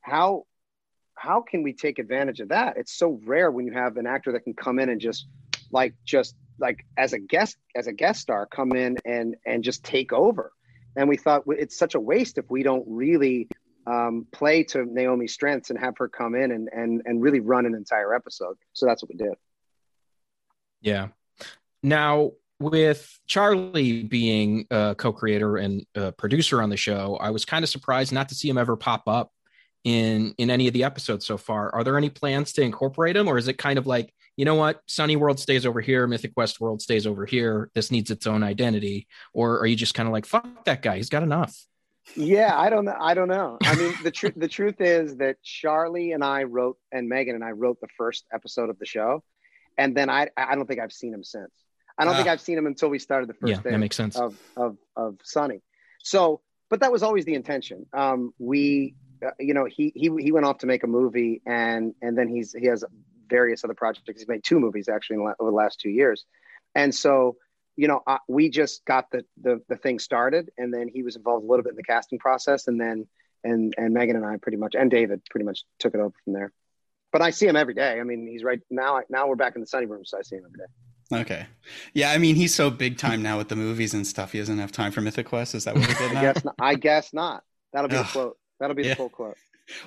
how 0.00 0.44
how 1.14 1.42
can 1.42 1.62
we 1.62 1.74
take 1.74 1.98
advantage 1.98 2.40
of 2.40 2.48
that? 2.48 2.78
It's 2.78 2.96
so 2.96 3.20
rare 3.24 3.50
when 3.50 3.66
you 3.66 3.72
have 3.72 3.98
an 3.98 4.06
actor 4.06 4.32
that 4.32 4.40
can 4.40 4.54
come 4.54 4.78
in 4.78 4.88
and 4.88 5.00
just 5.00 5.26
like 5.70 5.94
just 6.04 6.34
like 6.58 6.84
as 6.96 7.12
a 7.12 7.18
guest 7.18 7.56
as 7.76 7.86
a 7.86 7.92
guest 7.92 8.20
star 8.20 8.46
come 8.46 8.72
in 8.72 8.96
and 9.04 9.36
and 9.46 9.62
just 9.62 9.84
take 9.84 10.12
over 10.12 10.52
and 10.96 11.08
we 11.08 11.16
thought 11.16 11.44
it's 11.46 11.76
such 11.76 11.94
a 11.94 12.00
waste 12.00 12.38
if 12.38 12.50
we 12.50 12.62
don't 12.62 12.84
really 12.86 13.48
um, 13.86 14.26
play 14.32 14.62
to 14.64 14.84
Naomi's 14.84 15.32
strengths 15.32 15.70
and 15.70 15.78
have 15.78 15.96
her 15.98 16.08
come 16.08 16.34
in 16.34 16.50
and 16.52 16.68
and 16.72 17.02
and 17.04 17.22
really 17.22 17.40
run 17.40 17.66
an 17.66 17.74
entire 17.74 18.14
episode. 18.14 18.56
So 18.72 18.86
that's 18.86 19.02
what 19.02 19.10
we 19.10 19.16
did. 19.16 19.34
Yeah. 20.80 21.08
Now 21.82 22.32
with 22.60 23.18
Charlie 23.26 24.04
being 24.04 24.66
a 24.70 24.94
co-creator 24.96 25.56
and 25.56 25.84
a 25.94 26.12
producer 26.12 26.62
on 26.62 26.70
the 26.70 26.76
show, 26.76 27.16
I 27.20 27.30
was 27.30 27.44
kind 27.44 27.64
of 27.64 27.68
surprised 27.68 28.12
not 28.12 28.28
to 28.28 28.34
see 28.34 28.48
him 28.48 28.58
ever 28.58 28.76
pop 28.76 29.04
up 29.06 29.32
in 29.82 30.34
in 30.36 30.50
any 30.50 30.68
of 30.68 30.74
the 30.74 30.84
episodes 30.84 31.26
so 31.26 31.38
far. 31.38 31.74
Are 31.74 31.82
there 31.82 31.96
any 31.96 32.10
plans 32.10 32.52
to 32.52 32.62
incorporate 32.62 33.16
him, 33.16 33.26
or 33.28 33.38
is 33.38 33.48
it 33.48 33.58
kind 33.58 33.78
of 33.78 33.86
like 33.86 34.12
you 34.36 34.44
know 34.44 34.54
what, 34.54 34.80
Sunny 34.86 35.16
World 35.16 35.38
stays 35.38 35.66
over 35.66 35.80
here, 35.80 36.06
Mythic 36.06 36.34
Quest 36.34 36.60
World 36.60 36.80
stays 36.80 37.06
over 37.06 37.26
here. 37.26 37.70
This 37.74 37.90
needs 37.90 38.10
its 38.10 38.26
own 38.26 38.42
identity, 38.42 39.06
or 39.34 39.58
are 39.58 39.66
you 39.66 39.76
just 39.76 39.94
kind 39.94 40.06
of 40.06 40.12
like 40.12 40.26
fuck 40.26 40.64
that 40.64 40.82
guy? 40.82 40.96
He's 40.96 41.10
got 41.10 41.22
enough. 41.22 41.66
Yeah, 42.16 42.58
I 42.58 42.70
don't 42.70 42.84
know. 42.84 42.96
I 42.98 43.14
don't 43.14 43.28
know. 43.28 43.58
I 43.62 43.74
mean, 43.76 43.94
the 44.02 44.10
truth 44.10 44.34
the 44.36 44.48
truth 44.48 44.80
is 44.80 45.16
that 45.16 45.42
Charlie 45.42 46.12
and 46.12 46.24
I 46.24 46.44
wrote, 46.44 46.78
and 46.92 47.08
Megan 47.08 47.34
and 47.34 47.44
I 47.44 47.50
wrote 47.50 47.80
the 47.80 47.88
first 47.96 48.24
episode 48.32 48.70
of 48.70 48.78
the 48.78 48.86
show, 48.86 49.22
and 49.76 49.96
then 49.96 50.10
I 50.10 50.28
I 50.36 50.54
don't 50.54 50.66
think 50.66 50.80
I've 50.80 50.92
seen 50.92 51.12
him 51.12 51.24
since. 51.24 51.52
I 52.00 52.04
don't 52.04 52.14
uh, 52.14 52.16
think 52.16 52.28
ah. 52.28 52.32
I've 52.32 52.40
seen 52.40 52.58
him 52.58 52.66
until 52.66 52.88
we 52.88 52.98
started 52.98 53.28
the 53.28 53.34
first 53.34 53.50
yeah, 53.50 53.62
day 53.62 53.70
that 53.70 53.78
makes 53.78 53.96
sense. 53.96 54.16
of 54.16 54.36
of 54.56 54.76
of 54.96 55.18
Sunny. 55.22 55.60
So 56.02 56.40
but 56.70 56.80
that 56.80 56.92
was 56.92 57.02
always 57.02 57.24
the 57.24 57.34
intention. 57.34 57.84
Um, 57.92 58.32
we, 58.38 58.94
uh, 59.24 59.30
you 59.38 59.52
know, 59.52 59.66
he 59.66 59.92
he 59.94 60.10
he 60.18 60.32
went 60.32 60.46
off 60.46 60.58
to 60.58 60.66
make 60.66 60.84
a 60.84 60.86
movie, 60.86 61.42
and 61.44 61.94
and 62.00 62.16
then 62.16 62.28
he's 62.28 62.54
he 62.58 62.66
has 62.66 62.84
various 63.28 63.64
other 63.64 63.74
projects. 63.74 64.06
He's 64.06 64.28
made 64.28 64.42
two 64.42 64.58
movies 64.58 64.88
actually 64.88 65.18
la- 65.18 65.34
over 65.38 65.50
the 65.50 65.56
last 65.56 65.80
two 65.80 65.90
years, 65.90 66.24
and 66.74 66.94
so 66.94 67.36
you 67.76 67.88
know, 67.88 68.02
uh, 68.06 68.18
we 68.28 68.50
just 68.50 68.84
got 68.84 69.10
the, 69.10 69.24
the 69.42 69.60
the 69.68 69.76
thing 69.76 69.98
started, 69.98 70.50
and 70.56 70.72
then 70.72 70.88
he 70.88 71.02
was 71.02 71.16
involved 71.16 71.44
a 71.44 71.48
little 71.48 71.62
bit 71.62 71.70
in 71.70 71.76
the 71.76 71.82
casting 71.82 72.18
process, 72.18 72.68
and 72.68 72.80
then 72.80 73.06
and 73.42 73.74
and 73.76 73.92
Megan 73.92 74.16
and 74.16 74.24
I 74.24 74.36
pretty 74.36 74.58
much 74.58 74.74
and 74.74 74.90
David 74.90 75.22
pretty 75.28 75.44
much 75.44 75.64
took 75.78 75.94
it 75.94 76.00
over 76.00 76.14
from 76.24 76.32
there. 76.32 76.52
But 77.12 77.22
I 77.22 77.30
see 77.30 77.46
him 77.46 77.56
every 77.56 77.74
day. 77.74 77.98
I 77.98 78.04
mean, 78.04 78.28
he's 78.28 78.44
right 78.44 78.60
now. 78.70 79.00
Now 79.10 79.26
we're 79.26 79.34
back 79.34 79.56
in 79.56 79.60
the 79.60 79.66
sunny 79.66 79.86
room, 79.86 80.04
so 80.04 80.18
I 80.18 80.22
see 80.22 80.36
him 80.36 80.44
every 80.46 80.58
day. 80.58 80.72
Okay. 81.12 81.46
Yeah, 81.92 82.12
I 82.12 82.18
mean, 82.18 82.36
he's 82.36 82.54
so 82.54 82.70
big 82.70 82.98
time 82.98 83.22
now 83.22 83.38
with 83.38 83.48
the 83.48 83.56
movies 83.56 83.94
and 83.94 84.06
stuff. 84.06 84.32
He 84.32 84.38
doesn't 84.38 84.58
have 84.58 84.72
time 84.72 84.92
for 84.92 85.00
Mythic 85.00 85.26
Quest. 85.26 85.54
Is 85.54 85.64
that 85.64 85.74
what 85.74 85.88
we're 85.88 85.94
getting 85.94 86.16
I 86.16 86.22
guess 86.22 86.44
not. 86.44 86.54
I 86.58 86.74
guess 86.74 87.12
not. 87.12 87.44
That'll 87.72 87.88
be 87.88 87.96
Ugh. 87.96 88.06
the 88.06 88.12
quote. 88.12 88.38
That'll 88.58 88.76
be 88.76 88.82
yeah. 88.82 88.90
the 88.90 88.96
full 88.96 89.08
quote. 89.08 89.36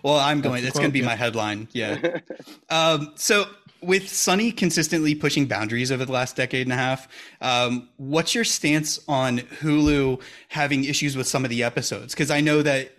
Well, 0.01 0.17
I'm 0.17 0.41
going. 0.41 0.63
That's, 0.63 0.77
going 0.77 0.89
to 0.89 0.93
be 0.93 0.99
yeah. 0.99 1.05
my 1.05 1.15
headline. 1.15 1.67
Yeah. 1.71 2.19
um, 2.69 3.13
so 3.15 3.45
with 3.85 4.09
Sunny 4.09 4.51
consistently 4.51 5.15
pushing 5.15 5.45
boundaries 5.45 5.91
over 5.91 6.05
the 6.05 6.11
last 6.11 6.35
decade 6.35 6.65
and 6.65 6.73
a 6.73 6.77
half, 6.77 7.07
um, 7.41 7.89
what's 7.97 8.33
your 8.33 8.43
stance 8.43 8.99
on 9.07 9.39
Hulu 9.39 10.21
having 10.49 10.85
issues 10.85 11.15
with 11.17 11.27
some 11.27 11.43
of 11.43 11.49
the 11.49 11.63
episodes? 11.63 12.13
Because 12.13 12.31
I 12.31 12.41
know 12.41 12.61
that 12.61 12.91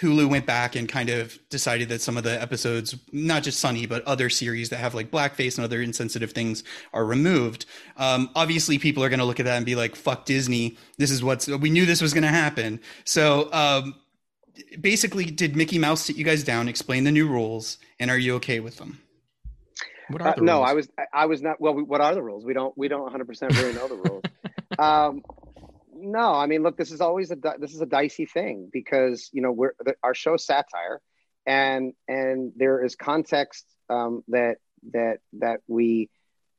Hulu 0.00 0.28
went 0.28 0.46
back 0.46 0.76
and 0.76 0.88
kind 0.88 1.08
of 1.08 1.38
decided 1.48 1.88
that 1.88 2.00
some 2.00 2.16
of 2.16 2.24
the 2.24 2.40
episodes, 2.40 2.94
not 3.12 3.42
just 3.42 3.60
Sunny, 3.60 3.86
but 3.86 4.04
other 4.04 4.28
series 4.28 4.68
that 4.70 4.78
have 4.78 4.94
like 4.94 5.10
blackface 5.10 5.56
and 5.56 5.64
other 5.64 5.80
insensitive 5.80 6.32
things 6.32 6.62
are 6.92 7.04
removed. 7.04 7.66
Um, 7.96 8.30
obviously, 8.34 8.78
people 8.78 9.02
are 9.02 9.08
going 9.08 9.20
to 9.20 9.24
look 9.24 9.40
at 9.40 9.46
that 9.46 9.56
and 9.56 9.66
be 9.66 9.74
like, 9.74 9.96
fuck 9.96 10.24
Disney. 10.26 10.76
This 10.98 11.10
is 11.10 11.22
what's, 11.22 11.48
we 11.48 11.70
knew 11.70 11.86
this 11.86 12.02
was 12.02 12.12
going 12.12 12.22
to 12.22 12.28
happen. 12.28 12.80
So, 13.04 13.52
um, 13.52 13.94
basically, 14.80 15.24
did 15.26 15.56
Mickey 15.56 15.78
Mouse 15.78 16.02
sit 16.02 16.16
you 16.16 16.24
guys 16.24 16.44
down, 16.44 16.68
explain 16.68 17.04
the 17.04 17.12
new 17.12 17.28
rules, 17.28 17.78
and 17.98 18.10
are 18.10 18.18
you 18.18 18.34
okay 18.36 18.60
with 18.60 18.76
them? 18.76 19.00
What 20.08 20.22
are 20.22 20.28
uh, 20.28 20.34
no, 20.40 20.62
I 20.62 20.74
was 20.74 20.88
I 21.12 21.26
was 21.26 21.42
not. 21.42 21.60
Well, 21.60 21.74
we, 21.74 21.82
what 21.82 22.00
are 22.00 22.14
the 22.14 22.22
rules? 22.22 22.44
We 22.44 22.54
don't 22.54 22.76
we 22.76 22.88
don't 22.88 23.02
100 23.02 23.26
percent 23.26 23.56
really 23.56 23.74
know 23.74 23.88
the 23.88 23.96
rules. 23.96 24.22
um, 24.78 25.22
no, 25.94 26.34
I 26.34 26.46
mean, 26.46 26.62
look, 26.62 26.76
this 26.76 26.92
is 26.92 27.00
always 27.00 27.30
a 27.30 27.36
this 27.58 27.74
is 27.74 27.80
a 27.80 27.86
dicey 27.86 28.26
thing 28.26 28.68
because 28.72 29.30
you 29.32 29.42
know 29.42 29.52
we're 29.52 29.72
our 30.02 30.14
show 30.14 30.36
satire, 30.36 31.00
and 31.46 31.92
and 32.06 32.52
there 32.56 32.84
is 32.84 32.94
context 32.94 33.66
um, 33.88 34.22
that 34.28 34.56
that 34.92 35.18
that 35.34 35.60
we 35.66 36.10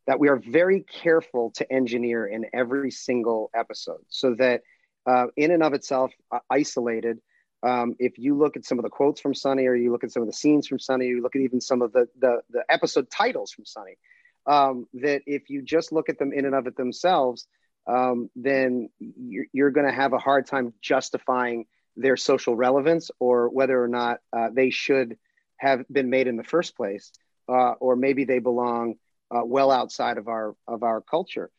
that 0.08 0.20
we 0.20 0.30
are 0.30 0.38
very 0.38 0.82
careful 0.82 1.52
to 1.52 1.72
engineer 1.72 2.26
in 2.26 2.46
every 2.54 2.92
single 2.92 3.50
episode, 3.56 4.02
so 4.10 4.36
that 4.36 4.62
uh, 5.06 5.28
in 5.38 5.52
and 5.52 5.64
of 5.64 5.74
itself, 5.74 6.12
uh, 6.32 6.40
isolated, 6.50 7.20
um, 7.64 7.96
if 8.00 8.18
you 8.18 8.38
look 8.38 8.56
at 8.56 8.66
some 8.66 8.78
of 8.80 8.84
the 8.84 8.90
quotes 8.90 9.20
from 9.20 9.34
Sunny, 9.34 9.66
or 9.66 9.76
you 9.76 9.92
look 9.92 10.04
at 10.04 10.12
some 10.12 10.22
of 10.22 10.28
the 10.28 10.34
scenes 10.34 10.68
from 10.68 10.80
Sunny, 10.80 11.08
you 11.08 11.22
look 11.22 11.36
at 11.36 11.42
even 11.42 11.62
some 11.62 11.82
of 11.82 11.92
the 11.92 12.08
the, 12.20 12.42
the 12.50 12.64
episode 12.70 13.10
titles 13.10 13.52
from 13.52 13.66
Sunny, 13.66 13.98
um, 14.46 14.88
that 14.96 15.22
if 15.26 15.50
you 15.50 15.62
just 15.62 15.92
look 15.92 16.10
at 16.10 16.20
them 16.20 16.34
in 16.34 16.46
and 16.46 16.56
of 16.56 16.68
it 16.68 16.78
themselves, 16.78 17.48
um, 17.88 18.30
then 18.36 18.90
you're, 19.00 19.46
you're 19.52 19.72
going 19.72 19.88
to 19.88 19.94
have 19.94 20.14
a 20.14 20.20
hard 20.20 20.46
time 20.46 20.74
justifying 20.82 21.66
their 21.96 22.16
social 22.16 22.56
relevance 22.56 23.10
or 23.20 23.50
whether 23.50 23.82
or 23.82 23.88
not 23.88 24.20
uh, 24.32 24.50
they 24.54 24.70
should 24.70 25.18
have 25.58 25.84
been 25.92 26.10
made 26.10 26.28
in 26.28 26.38
the 26.38 26.44
first 26.44 26.76
place, 26.78 27.12
uh, 27.50 27.72
or 27.80 27.96
maybe 27.96 28.24
they 28.24 28.40
belong 28.40 28.96
uh, 29.36 29.42
well 29.44 29.72
outside 29.72 30.18
of 30.18 30.28
our 30.28 30.56
of 30.68 30.84
our 30.84 31.02
culture. 31.02 31.50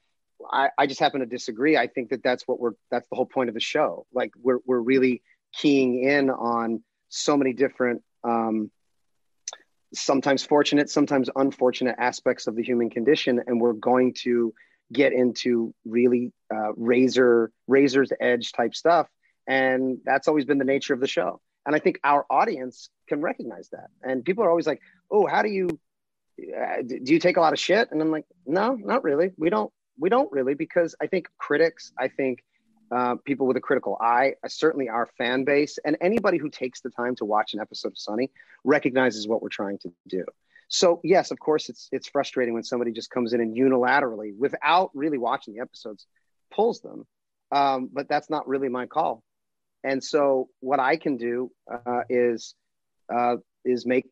I, 0.50 0.68
I 0.78 0.86
just 0.86 1.00
happen 1.00 1.20
to 1.20 1.26
disagree. 1.26 1.76
I 1.76 1.88
think 1.88 2.10
that 2.10 2.22
that's 2.22 2.46
what 2.46 2.60
we're 2.60 2.74
that's 2.90 3.08
the 3.08 3.16
whole 3.16 3.26
point 3.26 3.48
of 3.48 3.54
the 3.54 3.60
show. 3.60 4.06
Like 4.12 4.30
we're 4.40 4.60
we're 4.64 4.78
really 4.78 5.22
keying 5.52 6.02
in 6.02 6.30
on 6.30 6.82
so 7.08 7.36
many 7.36 7.52
different 7.52 8.02
um, 8.24 8.70
sometimes 9.94 10.44
fortunate 10.44 10.90
sometimes 10.90 11.30
unfortunate 11.36 11.96
aspects 11.98 12.46
of 12.46 12.54
the 12.54 12.62
human 12.62 12.90
condition 12.90 13.40
and 13.46 13.60
we're 13.60 13.72
going 13.72 14.12
to 14.12 14.52
get 14.92 15.12
into 15.12 15.74
really 15.84 16.32
uh, 16.54 16.72
razor 16.76 17.50
razor's 17.66 18.12
edge 18.20 18.52
type 18.52 18.74
stuff 18.74 19.08
and 19.48 19.98
that's 20.04 20.28
always 20.28 20.44
been 20.44 20.58
the 20.58 20.64
nature 20.64 20.92
of 20.92 21.00
the 21.00 21.08
show. 21.08 21.40
And 21.66 21.74
i 21.74 21.78
think 21.78 21.98
our 22.04 22.24
audience 22.30 22.90
can 23.08 23.20
recognize 23.20 23.70
that. 23.70 23.88
And 24.02 24.24
people 24.24 24.44
are 24.44 24.50
always 24.50 24.66
like 24.66 24.80
oh 25.10 25.26
how 25.26 25.42
do 25.42 25.48
you 25.48 25.68
uh, 26.38 26.82
do 26.86 27.12
you 27.12 27.18
take 27.18 27.36
a 27.36 27.40
lot 27.40 27.52
of 27.52 27.58
shit? 27.58 27.90
And 27.90 28.00
i'm 28.00 28.12
like 28.12 28.26
no 28.46 28.74
not 28.74 29.02
really. 29.02 29.32
We 29.36 29.50
don't 29.50 29.72
we 29.98 30.08
don't 30.10 30.30
really 30.30 30.54
because 30.54 30.94
i 31.00 31.06
think 31.08 31.28
critics 31.38 31.92
i 31.98 32.06
think 32.06 32.44
uh, 32.90 33.16
people 33.24 33.46
with 33.46 33.56
a 33.56 33.60
critical 33.60 33.96
eye, 34.00 34.34
uh, 34.42 34.48
certainly 34.48 34.88
our 34.88 35.06
fan 35.18 35.44
base, 35.44 35.78
and 35.84 35.96
anybody 36.00 36.38
who 36.38 36.48
takes 36.48 36.80
the 36.80 36.90
time 36.90 37.14
to 37.16 37.24
watch 37.24 37.54
an 37.54 37.60
episode 37.60 37.88
of 37.88 37.98
Sunny 37.98 38.30
recognizes 38.64 39.28
what 39.28 39.42
we're 39.42 39.48
trying 39.48 39.78
to 39.78 39.92
do. 40.06 40.24
So 40.68 41.00
yes, 41.02 41.30
of 41.30 41.38
course, 41.38 41.68
it's 41.68 41.88
it's 41.92 42.08
frustrating 42.08 42.54
when 42.54 42.62
somebody 42.62 42.92
just 42.92 43.10
comes 43.10 43.32
in 43.32 43.40
and 43.40 43.56
unilaterally, 43.56 44.36
without 44.36 44.90
really 44.94 45.18
watching 45.18 45.54
the 45.54 45.60
episodes, 45.60 46.06
pulls 46.50 46.80
them. 46.80 47.06
Um, 47.50 47.88
but 47.92 48.08
that's 48.08 48.28
not 48.28 48.46
really 48.46 48.68
my 48.68 48.86
call. 48.86 49.22
And 49.82 50.04
so 50.04 50.48
what 50.60 50.80
I 50.80 50.96
can 50.96 51.16
do 51.16 51.50
uh, 51.72 52.02
is 52.10 52.54
uh, 53.12 53.36
is 53.64 53.86
make 53.86 54.06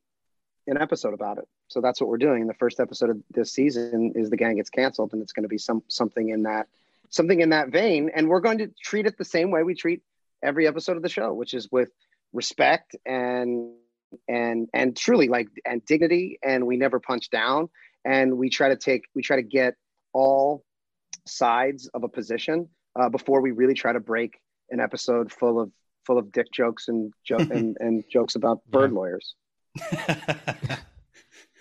an 0.67 0.79
episode 0.79 1.15
about 1.15 1.39
it. 1.39 1.45
So 1.69 1.81
that's 1.81 2.01
what 2.01 2.09
we're 2.09 2.19
doing. 2.19 2.47
The 2.47 2.55
first 2.55 2.81
episode 2.81 3.11
of 3.11 3.19
this 3.31 3.53
season 3.53 4.13
is 4.15 4.31
the 4.31 4.37
gang 4.37 4.57
gets 4.57 4.71
canceled, 4.71 5.13
and 5.13 5.21
it's 5.23 5.33
going 5.33 5.43
to 5.43 5.49
be 5.49 5.59
some 5.59 5.83
something 5.89 6.31
in 6.31 6.45
that 6.45 6.69
something 7.11 7.41
in 7.41 7.51
that 7.51 7.69
vein. 7.69 8.11
And 8.15 8.29
we're 8.29 8.41
going 8.41 8.59
to 8.59 8.71
treat 8.83 9.07
it 9.07 9.17
the 9.19 9.25
same 9.25 9.51
way 9.51 9.63
we 9.63 9.75
treat 9.75 10.03
every 10.43 10.67
episode 10.67 10.97
of 10.97 11.03
the 11.03 11.09
show, 11.09 11.33
which 11.33 11.55
is 11.55 11.69
with 11.71 11.91
respect 12.33 12.97
and 13.05 13.73
and 14.29 14.69
and 14.73 14.97
truly 14.97 15.29
like 15.29 15.49
and 15.65 15.85
dignity. 15.85 16.39
And 16.45 16.67
we 16.67 16.77
never 16.77 17.01
punch 17.01 17.31
down. 17.31 17.69
And 18.05 18.39
we 18.39 18.51
try 18.51 18.69
to 18.69 18.77
take 18.77 19.03
we 19.15 19.23
try 19.23 19.37
to 19.37 19.43
get 19.43 19.75
all 20.13 20.65
sides 21.27 21.89
of 21.93 22.05
a 22.05 22.09
position 22.09 22.69
uh, 22.99 23.09
before 23.09 23.41
we 23.41 23.51
really 23.51 23.75
try 23.75 23.93
to 23.93 24.01
break 24.01 24.39
an 24.71 24.81
episode 24.81 25.33
full 25.33 25.61
of 25.61 25.71
full 26.07 26.19
of 26.19 26.33
dick 26.33 26.51
jokes 26.53 26.89
and 26.89 27.13
jo- 27.25 27.37
and, 27.51 27.77
and 27.81 28.05
jokes 28.11 28.35
about 28.37 28.65
bird 28.67 28.93
yeah. 28.93 28.97
lawyers. 28.97 29.35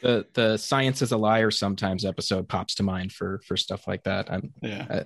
the 0.02 0.26
the 0.34 0.58
science 0.58 1.02
is 1.02 1.12
a 1.12 1.18
liar 1.18 1.52
sometimes 1.52 2.06
episode 2.06 2.48
pops 2.48 2.76
to 2.76 2.84
mind 2.84 3.12
for 3.12 3.42
for 3.46 3.58
stuff 3.58 3.88
like 3.88 4.04
that. 4.04 4.32
I'm 4.32 4.54
yeah. 4.62 5.04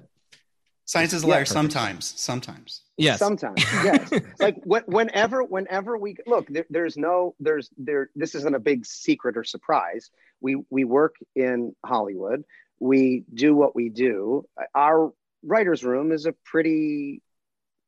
Science 0.89 1.13
is 1.13 1.21
a 1.21 1.27
liar 1.27 1.41
yeah, 1.41 1.43
sometimes. 1.43 2.19
Sometimes. 2.19 2.81
Yes. 2.97 3.19
Sometimes. 3.19 3.63
Yes. 3.83 4.11
like 4.39 4.55
whenever, 4.65 5.43
whenever 5.43 5.99
we 5.99 6.15
look, 6.25 6.47
there, 6.47 6.65
there's 6.71 6.97
no, 6.97 7.35
there's 7.39 7.69
there. 7.77 8.09
This 8.15 8.33
isn't 8.33 8.55
a 8.55 8.59
big 8.59 8.87
secret 8.87 9.37
or 9.37 9.43
surprise. 9.43 10.09
We 10.41 10.63
we 10.71 10.85
work 10.85 11.17
in 11.35 11.75
Hollywood. 11.85 12.43
We 12.79 13.23
do 13.31 13.53
what 13.53 13.75
we 13.75 13.89
do. 13.89 14.47
Our 14.73 15.13
writers' 15.43 15.83
room 15.83 16.11
is 16.11 16.25
a 16.25 16.33
pretty 16.43 17.21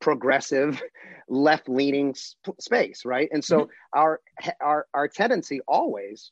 progressive, 0.00 0.80
left-leaning 1.28 2.14
sp- 2.14 2.54
space, 2.60 3.04
right? 3.04 3.28
And 3.32 3.44
so 3.44 3.62
mm-hmm. 3.62 3.98
our 3.98 4.20
our 4.60 4.86
our 4.94 5.08
tendency 5.08 5.60
always 5.66 6.30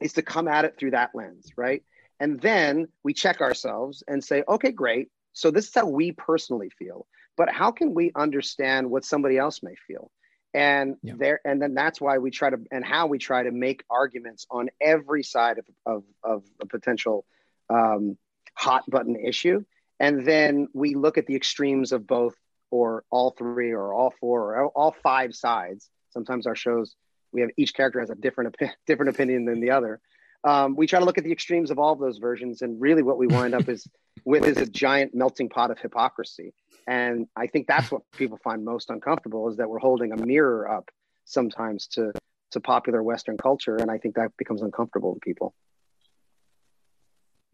is 0.00 0.14
to 0.14 0.22
come 0.22 0.48
at 0.48 0.64
it 0.64 0.76
through 0.76 0.90
that 0.90 1.10
lens, 1.14 1.52
right? 1.56 1.84
And 2.18 2.40
then 2.40 2.88
we 3.04 3.14
check 3.14 3.40
ourselves 3.40 4.02
and 4.08 4.24
say, 4.24 4.42
okay, 4.48 4.72
great 4.72 5.08
so 5.32 5.50
this 5.50 5.68
is 5.68 5.74
how 5.74 5.86
we 5.86 6.12
personally 6.12 6.70
feel. 6.70 7.06
But 7.36 7.48
how 7.50 7.70
can 7.70 7.94
we 7.94 8.12
understand 8.14 8.90
what 8.90 9.04
somebody 9.04 9.38
else 9.38 9.62
may 9.62 9.74
feel? 9.86 10.10
And 10.54 10.96
yeah. 11.02 11.14
there, 11.16 11.40
and 11.46 11.62
then 11.62 11.72
that's 11.74 12.00
why 12.00 12.18
we 12.18 12.30
try 12.30 12.50
to, 12.50 12.58
and 12.70 12.84
how 12.84 13.06
we 13.06 13.18
try 13.18 13.42
to 13.42 13.50
make 13.50 13.84
arguments 13.88 14.46
on 14.50 14.68
every 14.80 15.22
side 15.22 15.58
of 15.58 15.66
of, 15.86 16.04
of 16.22 16.44
a 16.60 16.66
potential 16.66 17.24
um, 17.70 18.18
hot 18.54 18.84
button 18.88 19.16
issue. 19.16 19.64
And 19.98 20.26
then 20.26 20.68
we 20.74 20.94
look 20.94 21.16
at 21.16 21.26
the 21.26 21.36
extremes 21.36 21.92
of 21.92 22.06
both, 22.06 22.34
or 22.70 23.04
all 23.10 23.30
three, 23.30 23.70
or 23.70 23.94
all 23.94 24.12
four, 24.20 24.56
or 24.56 24.68
all 24.68 24.94
five 25.02 25.34
sides. 25.34 25.88
Sometimes 26.10 26.46
our 26.46 26.56
shows, 26.56 26.94
we 27.32 27.40
have 27.40 27.50
each 27.56 27.72
character 27.72 28.00
has 28.00 28.10
a 28.10 28.14
different 28.14 28.54
different 28.86 29.08
opinion 29.08 29.46
than 29.46 29.60
the 29.60 29.70
other 29.70 30.02
um, 30.44 30.74
we 30.76 30.86
try 30.86 30.98
to 30.98 31.04
look 31.04 31.18
at 31.18 31.24
the 31.24 31.32
extremes 31.32 31.70
of 31.70 31.78
all 31.78 31.92
of 31.92 32.00
those 32.00 32.18
versions 32.18 32.62
and 32.62 32.80
really 32.80 33.02
what 33.02 33.18
we 33.18 33.26
wind 33.26 33.54
up 33.54 33.68
is 33.68 33.86
with 34.24 34.44
is 34.44 34.56
a 34.58 34.66
giant 34.66 35.14
melting 35.14 35.48
pot 35.48 35.70
of 35.70 35.78
hypocrisy. 35.78 36.54
And 36.86 37.26
i 37.36 37.46
think 37.46 37.66
that's 37.66 37.90
what 37.90 38.02
people 38.12 38.38
find 38.42 38.64
most 38.64 38.90
uncomfortable 38.90 39.48
is 39.48 39.56
that 39.56 39.68
we're 39.68 39.78
holding 39.78 40.12
a 40.12 40.16
mirror 40.16 40.70
up 40.70 40.90
sometimes 41.24 41.86
to 41.88 42.12
to 42.50 42.60
popular 42.60 43.02
western 43.02 43.36
culture. 43.36 43.76
And 43.76 43.90
i 43.90 43.98
think 43.98 44.14
that 44.16 44.32
becomes 44.36 44.62
uncomfortable 44.62 45.14
to 45.14 45.20
people. 45.20 45.54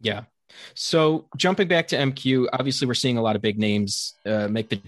Yeah. 0.00 0.22
So 0.74 1.26
jumping 1.36 1.68
back 1.68 1.88
to 1.88 1.96
mq 1.96 2.46
obviously 2.52 2.86
we're 2.86 2.94
seeing 2.94 3.18
a 3.18 3.22
lot 3.22 3.36
of 3.36 3.42
big 3.42 3.58
names 3.58 4.14
uh, 4.24 4.48
make 4.48 4.68
the 4.70 4.80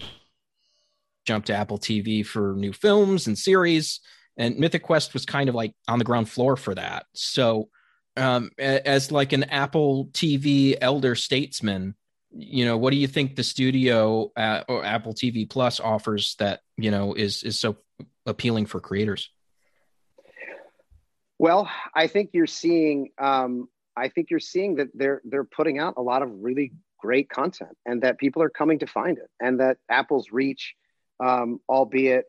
jump 1.27 1.45
to 1.45 1.55
apple 1.55 1.79
tv 1.79 2.25
for 2.25 2.55
new 2.57 2.73
films 2.73 3.27
and 3.27 3.39
series. 3.39 4.01
And 4.37 4.59
mythic 4.59 4.83
quest 4.83 5.13
was 5.13 5.27
kind 5.27 5.49
of 5.51 5.55
like 5.55 5.75
on 5.87 5.99
the 5.99 6.05
ground 6.05 6.31
floor 6.31 6.57
for 6.57 6.75
that. 6.75 7.05
So 7.15 7.69
um, 8.17 8.51
as 8.59 9.13
like 9.13 9.33
an 9.33 9.45
Apple 9.45 10.07
TV 10.13 10.77
elder 10.81 11.15
statesman, 11.15 11.95
you 12.33 12.65
know, 12.65 12.77
what 12.77 12.91
do 12.91 12.97
you 12.97 13.07
think 13.07 13.37
the 13.37 13.43
studio 13.43 14.31
uh, 14.37 14.63
or 14.69 14.85
Apple 14.85 15.15
TV 15.15 15.49
Plus 15.49 15.81
offers 15.81 16.37
that 16.39 16.61
you 16.77 16.91
know 16.91 17.15
is 17.15 17.43
is 17.43 17.59
so 17.59 17.77
appealing 18.27 18.67
for 18.67 18.81
creators? 18.81 19.31
Well, 21.39 21.71
I 21.95 22.07
think 22.07 22.31
you're 22.33 22.47
seeing. 22.47 23.11
Um, 23.19 23.69
I 23.97 24.09
think 24.09 24.31
you're 24.31 24.41
seeing 24.41 24.77
that 24.77 24.89
they're 24.95 25.23
they're 25.25 25.45
putting 25.45 25.79
out 25.79 25.95
a 25.97 26.03
lot 26.03 26.23
of 26.23 26.31
really 26.33 26.73
great 26.99 27.29
content, 27.29 27.77
and 27.87 28.03
that 28.03 28.19
people 28.19 28.43
are 28.43 28.51
coming 28.51 28.79
to 28.81 28.87
find 28.87 29.19
it, 29.19 29.29
and 29.41 29.59
that 29.61 29.79
Apple's 29.89 30.29
reach, 30.31 30.75
um, 31.19 31.61
albeit. 31.69 32.27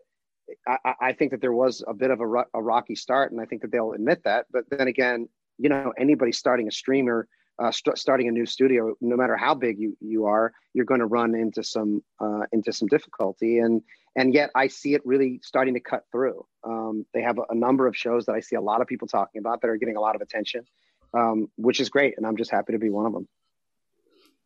I, 0.68 0.96
I, 1.00 1.14
think 1.14 1.32
that 1.32 1.40
there 1.40 1.54
was 1.54 1.82
a 1.88 1.94
bit 1.94 2.12
of 2.12 2.20
a, 2.20 2.26
a 2.54 2.62
rocky 2.62 2.96
start, 2.96 3.32
and 3.32 3.40
I 3.40 3.46
think 3.46 3.62
that 3.62 3.72
they'll 3.72 3.94
admit 3.94 4.24
that. 4.26 4.48
But 4.52 4.66
then 4.70 4.90
again, 4.90 5.30
you 5.62 5.70
know, 5.70 5.94
anybody 5.98 6.32
starting 6.32 6.68
a 6.68 6.72
streamer 6.72 7.28
uh, 7.62 7.72
st- 7.72 7.98
starting 7.98 8.28
a 8.28 8.32
new 8.32 8.46
studio, 8.46 8.96
no 9.02 9.16
matter 9.16 9.38
how 9.38 9.54
big 9.54 9.78
you 9.78 9.96
you 10.02 10.26
are, 10.26 10.52
you're 10.74 10.86
going 10.86 11.00
to 11.00 11.06
run 11.06 11.36
into 11.36 11.64
some 11.64 12.04
uh, 12.20 12.42
into 12.52 12.74
some 12.74 12.88
difficulty, 12.88 13.60
and 13.60 13.82
and 14.16 14.34
yet 14.34 14.50
I 14.56 14.68
see 14.68 14.94
it 14.96 15.02
really 15.06 15.40
starting 15.44 15.76
to 15.76 15.80
cut 15.80 16.04
through. 16.12 16.46
Um, 16.64 17.06
they 17.14 17.22
have 17.22 17.38
a, 17.38 17.44
a, 17.50 17.56
number 17.56 17.88
of 17.88 17.96
shows 17.96 18.26
that 18.26 18.34
I 18.34 18.40
see 18.40 18.56
a 18.56 18.62
lot 18.62 18.82
of 18.82 18.88
people 18.88 19.08
talking 19.08 19.40
about 19.40 19.62
that 19.62 19.70
are 19.70 19.78
getting 19.78 19.96
a 19.96 20.02
lot 20.02 20.16
of 20.16 20.22
attention, 20.22 20.66
um, 21.14 21.50
which 21.56 21.80
is 21.80 21.90
great, 21.90 22.16
and 22.18 22.26
I'm 22.26 22.38
just 22.38 22.52
happy 22.52 22.74
to 22.74 22.80
be 22.80 22.90
one 22.90 23.06
of 23.06 23.14
them. 23.14 23.28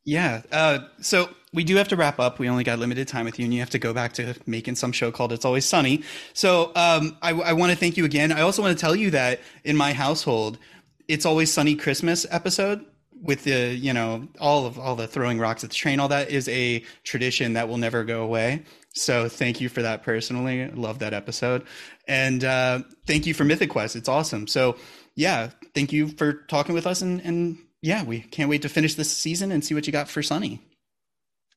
Yeah. 0.04 0.43
Uh, 0.51 0.80
so 1.01 1.30
we 1.51 1.63
do 1.63 1.78
have 1.78 1.88
to 1.88 1.95
wrap 1.95 2.19
up. 2.19 2.38
We 2.38 2.47
only 2.47 2.63
got 2.63 2.78
limited 2.78 3.08
time 3.08 3.25
with 3.25 3.39
you, 3.39 3.45
and 3.45 3.54
you 3.54 3.60
have 3.62 3.71
to 3.71 3.80
go 3.80 3.91
back 3.91 4.13
to 4.13 4.36
making 4.45 4.75
some 4.75 4.91
show 4.91 5.12
called 5.12 5.32
"It's 5.32 5.45
Always 5.45 5.65
Sunny." 5.65 6.04
So 6.34 6.71
um, 6.75 7.17
I, 7.21 7.32
I 7.32 7.54
want 7.54 7.71
to 7.71 7.78
thank 7.78 7.97
you 7.97 8.06
again. 8.06 8.32
I 8.32 8.41
also 8.41 8.62
want 8.62 8.78
to 8.78 8.82
tell 8.82 8.95
you 8.95 9.12
that 9.12 9.39
in 9.63 9.75
my 9.78 9.93
household, 9.93 10.60
"It's 11.08 11.26
Always 11.26 11.52
Sunny" 11.52 11.76
Christmas 11.76 12.26
episode 12.30 12.86
with 13.22 13.44
the 13.44 13.74
you 13.76 13.94
know 13.94 14.28
all 14.39 14.65
of 14.65 14.78
all 14.78 14.96
the 14.96 15.08
throwing 15.08 15.39
rocks 15.39 15.63
at 15.63 15.70
the 15.70 15.76
train. 15.76 16.00
All 16.00 16.10
that 16.10 16.30
is 16.30 16.48
a 16.50 16.84
tradition 17.04 17.54
that 17.54 17.68
will 17.70 17.78
never 17.78 18.04
go 18.04 18.24
away. 18.24 18.63
So 18.94 19.28
thank 19.28 19.60
you 19.60 19.70
for 19.70 19.82
that 19.82 20.04
personally. 20.04 20.70
Love 20.70 21.00
that 21.00 21.13
episode. 21.13 21.65
And 22.08 22.44
uh, 22.44 22.80
thank 23.06 23.26
you 23.26 23.34
for 23.34 23.44
mythic 23.44 23.70
quest. 23.70 23.96
It's 23.96 24.08
awesome. 24.08 24.48
So 24.48 24.78
yeah 25.15 25.50
thank 25.74 25.91
you 25.91 26.10
for 26.10 26.34
talking 26.34 26.76
with 26.76 26.86
us 26.86 27.02
and 27.02 27.22
and 27.22 27.58
yeah 27.82 28.04
we 28.04 28.20
can't 28.20 28.50
wait 28.50 28.62
to 28.62 28.70
finish 28.70 28.96
this 28.96 29.12
season 29.12 29.52
and 29.52 29.63
see 29.63 29.74
what 29.74 29.88
you 29.88 29.94
got 29.94 30.10
for 30.10 30.22
sunny. 30.22 30.62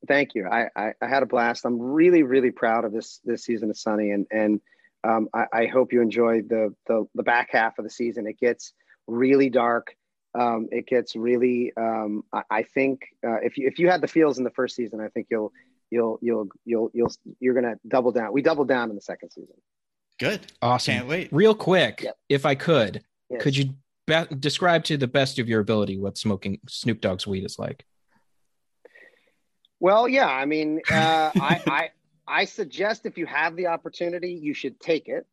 Thank 0.06 0.34
you. 0.34 0.46
I 0.46 0.68
i, 0.76 0.92
I 1.02 1.08
had 1.08 1.22
a 1.22 1.26
blast. 1.26 1.64
I'm 1.64 1.80
really 1.80 2.22
really 2.22 2.50
proud 2.50 2.84
of 2.84 2.92
this 2.92 3.20
this 3.24 3.44
season 3.44 3.70
of 3.70 3.76
sunny. 3.76 4.12
And 4.12 4.26
and 4.30 4.60
um, 5.04 5.28
I, 5.32 5.46
I 5.52 5.66
hope 5.66 5.92
you 5.92 6.00
enjoy 6.00 6.42
the, 6.42 6.74
the 6.86 7.06
the 7.14 7.22
back 7.22 7.50
half 7.52 7.78
of 7.78 7.84
the 7.84 7.90
season. 7.90 8.26
It 8.26 8.38
gets 8.38 8.72
really 9.08 9.50
dark 9.50 9.96
um, 10.38 10.68
it 10.70 10.86
gets 10.86 11.16
really. 11.16 11.72
Um, 11.76 12.24
I, 12.32 12.42
I, 12.50 12.62
think 12.62 13.00
uh, 13.26 13.40
if 13.42 13.56
you 13.56 13.66
if 13.66 13.78
you 13.78 13.88
had 13.88 14.00
the 14.00 14.08
feels 14.08 14.38
in 14.38 14.44
the 14.44 14.50
first 14.50 14.76
season, 14.76 15.00
I 15.00 15.08
think 15.08 15.28
you'll 15.30 15.52
you'll 15.90 16.18
you'll 16.20 16.48
you'll 16.64 16.90
you'll 16.92 17.12
you're 17.40 17.54
gonna 17.54 17.76
double 17.86 18.12
down. 18.12 18.32
We 18.32 18.42
doubled 18.42 18.68
down 18.68 18.90
in 18.90 18.96
the 18.96 19.02
second 19.02 19.30
season. 19.30 19.56
Good, 20.18 20.40
awesome. 20.60 20.94
Can't 20.94 21.08
wait. 21.08 21.28
Real 21.32 21.54
quick, 21.54 22.02
yep. 22.02 22.16
if 22.28 22.44
I 22.44 22.54
could, 22.54 23.02
yes. 23.30 23.42
could 23.42 23.56
you 23.56 23.74
be- 24.06 24.34
describe 24.38 24.84
to 24.84 24.96
the 24.96 25.06
best 25.06 25.38
of 25.38 25.48
your 25.48 25.60
ability 25.60 25.96
what 25.98 26.18
smoking 26.18 26.60
Snoop 26.68 27.00
Dogg's 27.00 27.26
weed 27.26 27.44
is 27.44 27.58
like? 27.58 27.84
Well, 29.80 30.08
yeah. 30.08 30.28
I 30.28 30.44
mean, 30.44 30.80
uh, 30.90 31.30
I, 31.34 31.62
I 31.66 31.90
I 32.26 32.44
suggest 32.44 33.06
if 33.06 33.16
you 33.16 33.26
have 33.26 33.56
the 33.56 33.68
opportunity, 33.68 34.32
you 34.32 34.54
should 34.54 34.78
take 34.78 35.08
it. 35.08 35.26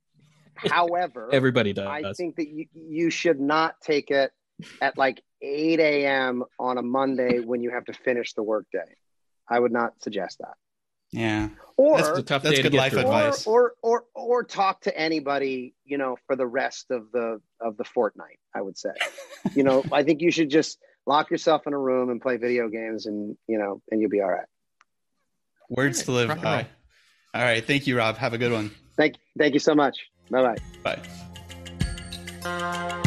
However, 0.55 1.29
everybody 1.31 1.73
does. 1.73 1.87
I 1.87 2.13
think 2.13 2.37
that 2.37 2.47
you, 2.47 2.65
you 2.73 3.09
should 3.09 3.39
not 3.39 3.79
take 3.81 4.11
it 4.11 4.31
at 4.81 4.97
like 4.97 5.21
8 5.41 5.79
a.m. 5.79 6.43
on 6.59 6.77
a 6.77 6.81
Monday 6.81 7.39
when 7.39 7.61
you 7.61 7.71
have 7.71 7.85
to 7.85 7.93
finish 7.93 8.33
the 8.33 8.43
workday. 8.43 8.95
I 9.47 9.59
would 9.59 9.71
not 9.71 9.93
suggest 10.01 10.39
that. 10.39 10.55
Yeah. 11.11 11.49
Or 11.77 11.97
that's, 11.97 12.23
tough 12.23 12.43
that's 12.43 12.61
good 12.61 12.73
life 12.73 12.93
advice. 12.93 13.45
Or, 13.45 13.73
or 13.81 14.03
or 14.15 14.25
or 14.39 14.43
talk 14.43 14.81
to 14.81 14.97
anybody, 14.97 15.73
you 15.85 15.97
know, 15.97 16.17
for 16.25 16.35
the 16.35 16.47
rest 16.47 16.91
of 16.91 17.11
the 17.11 17.41
of 17.61 17.77
the 17.77 17.83
fortnight, 17.83 18.39
I 18.53 18.61
would 18.61 18.77
say. 18.77 18.91
you 19.53 19.63
know, 19.63 19.83
I 19.91 20.03
think 20.03 20.21
you 20.21 20.31
should 20.31 20.49
just 20.49 20.79
lock 21.05 21.29
yourself 21.29 21.67
in 21.67 21.73
a 21.73 21.77
room 21.77 22.09
and 22.09 22.21
play 22.21 22.37
video 22.37 22.67
games 22.69 23.05
and, 23.05 23.37
you 23.47 23.57
know, 23.57 23.81
and 23.91 24.01
you'll 24.01 24.09
be 24.09 24.21
all 24.21 24.31
right. 24.31 24.47
Words 25.69 26.03
to 26.03 26.11
live 26.11 26.41
by. 26.41 26.67
All 27.33 27.41
right. 27.41 27.65
Thank 27.65 27.87
you, 27.87 27.97
Rob. 27.97 28.17
Have 28.17 28.33
a 28.33 28.37
good 28.37 28.51
one. 28.51 28.71
Thank 28.97 29.15
thank 29.37 29.53
you 29.53 29.59
so 29.59 29.75
much. 29.75 29.97
Bye-bye. 30.29 30.55
Bye. 32.43 33.01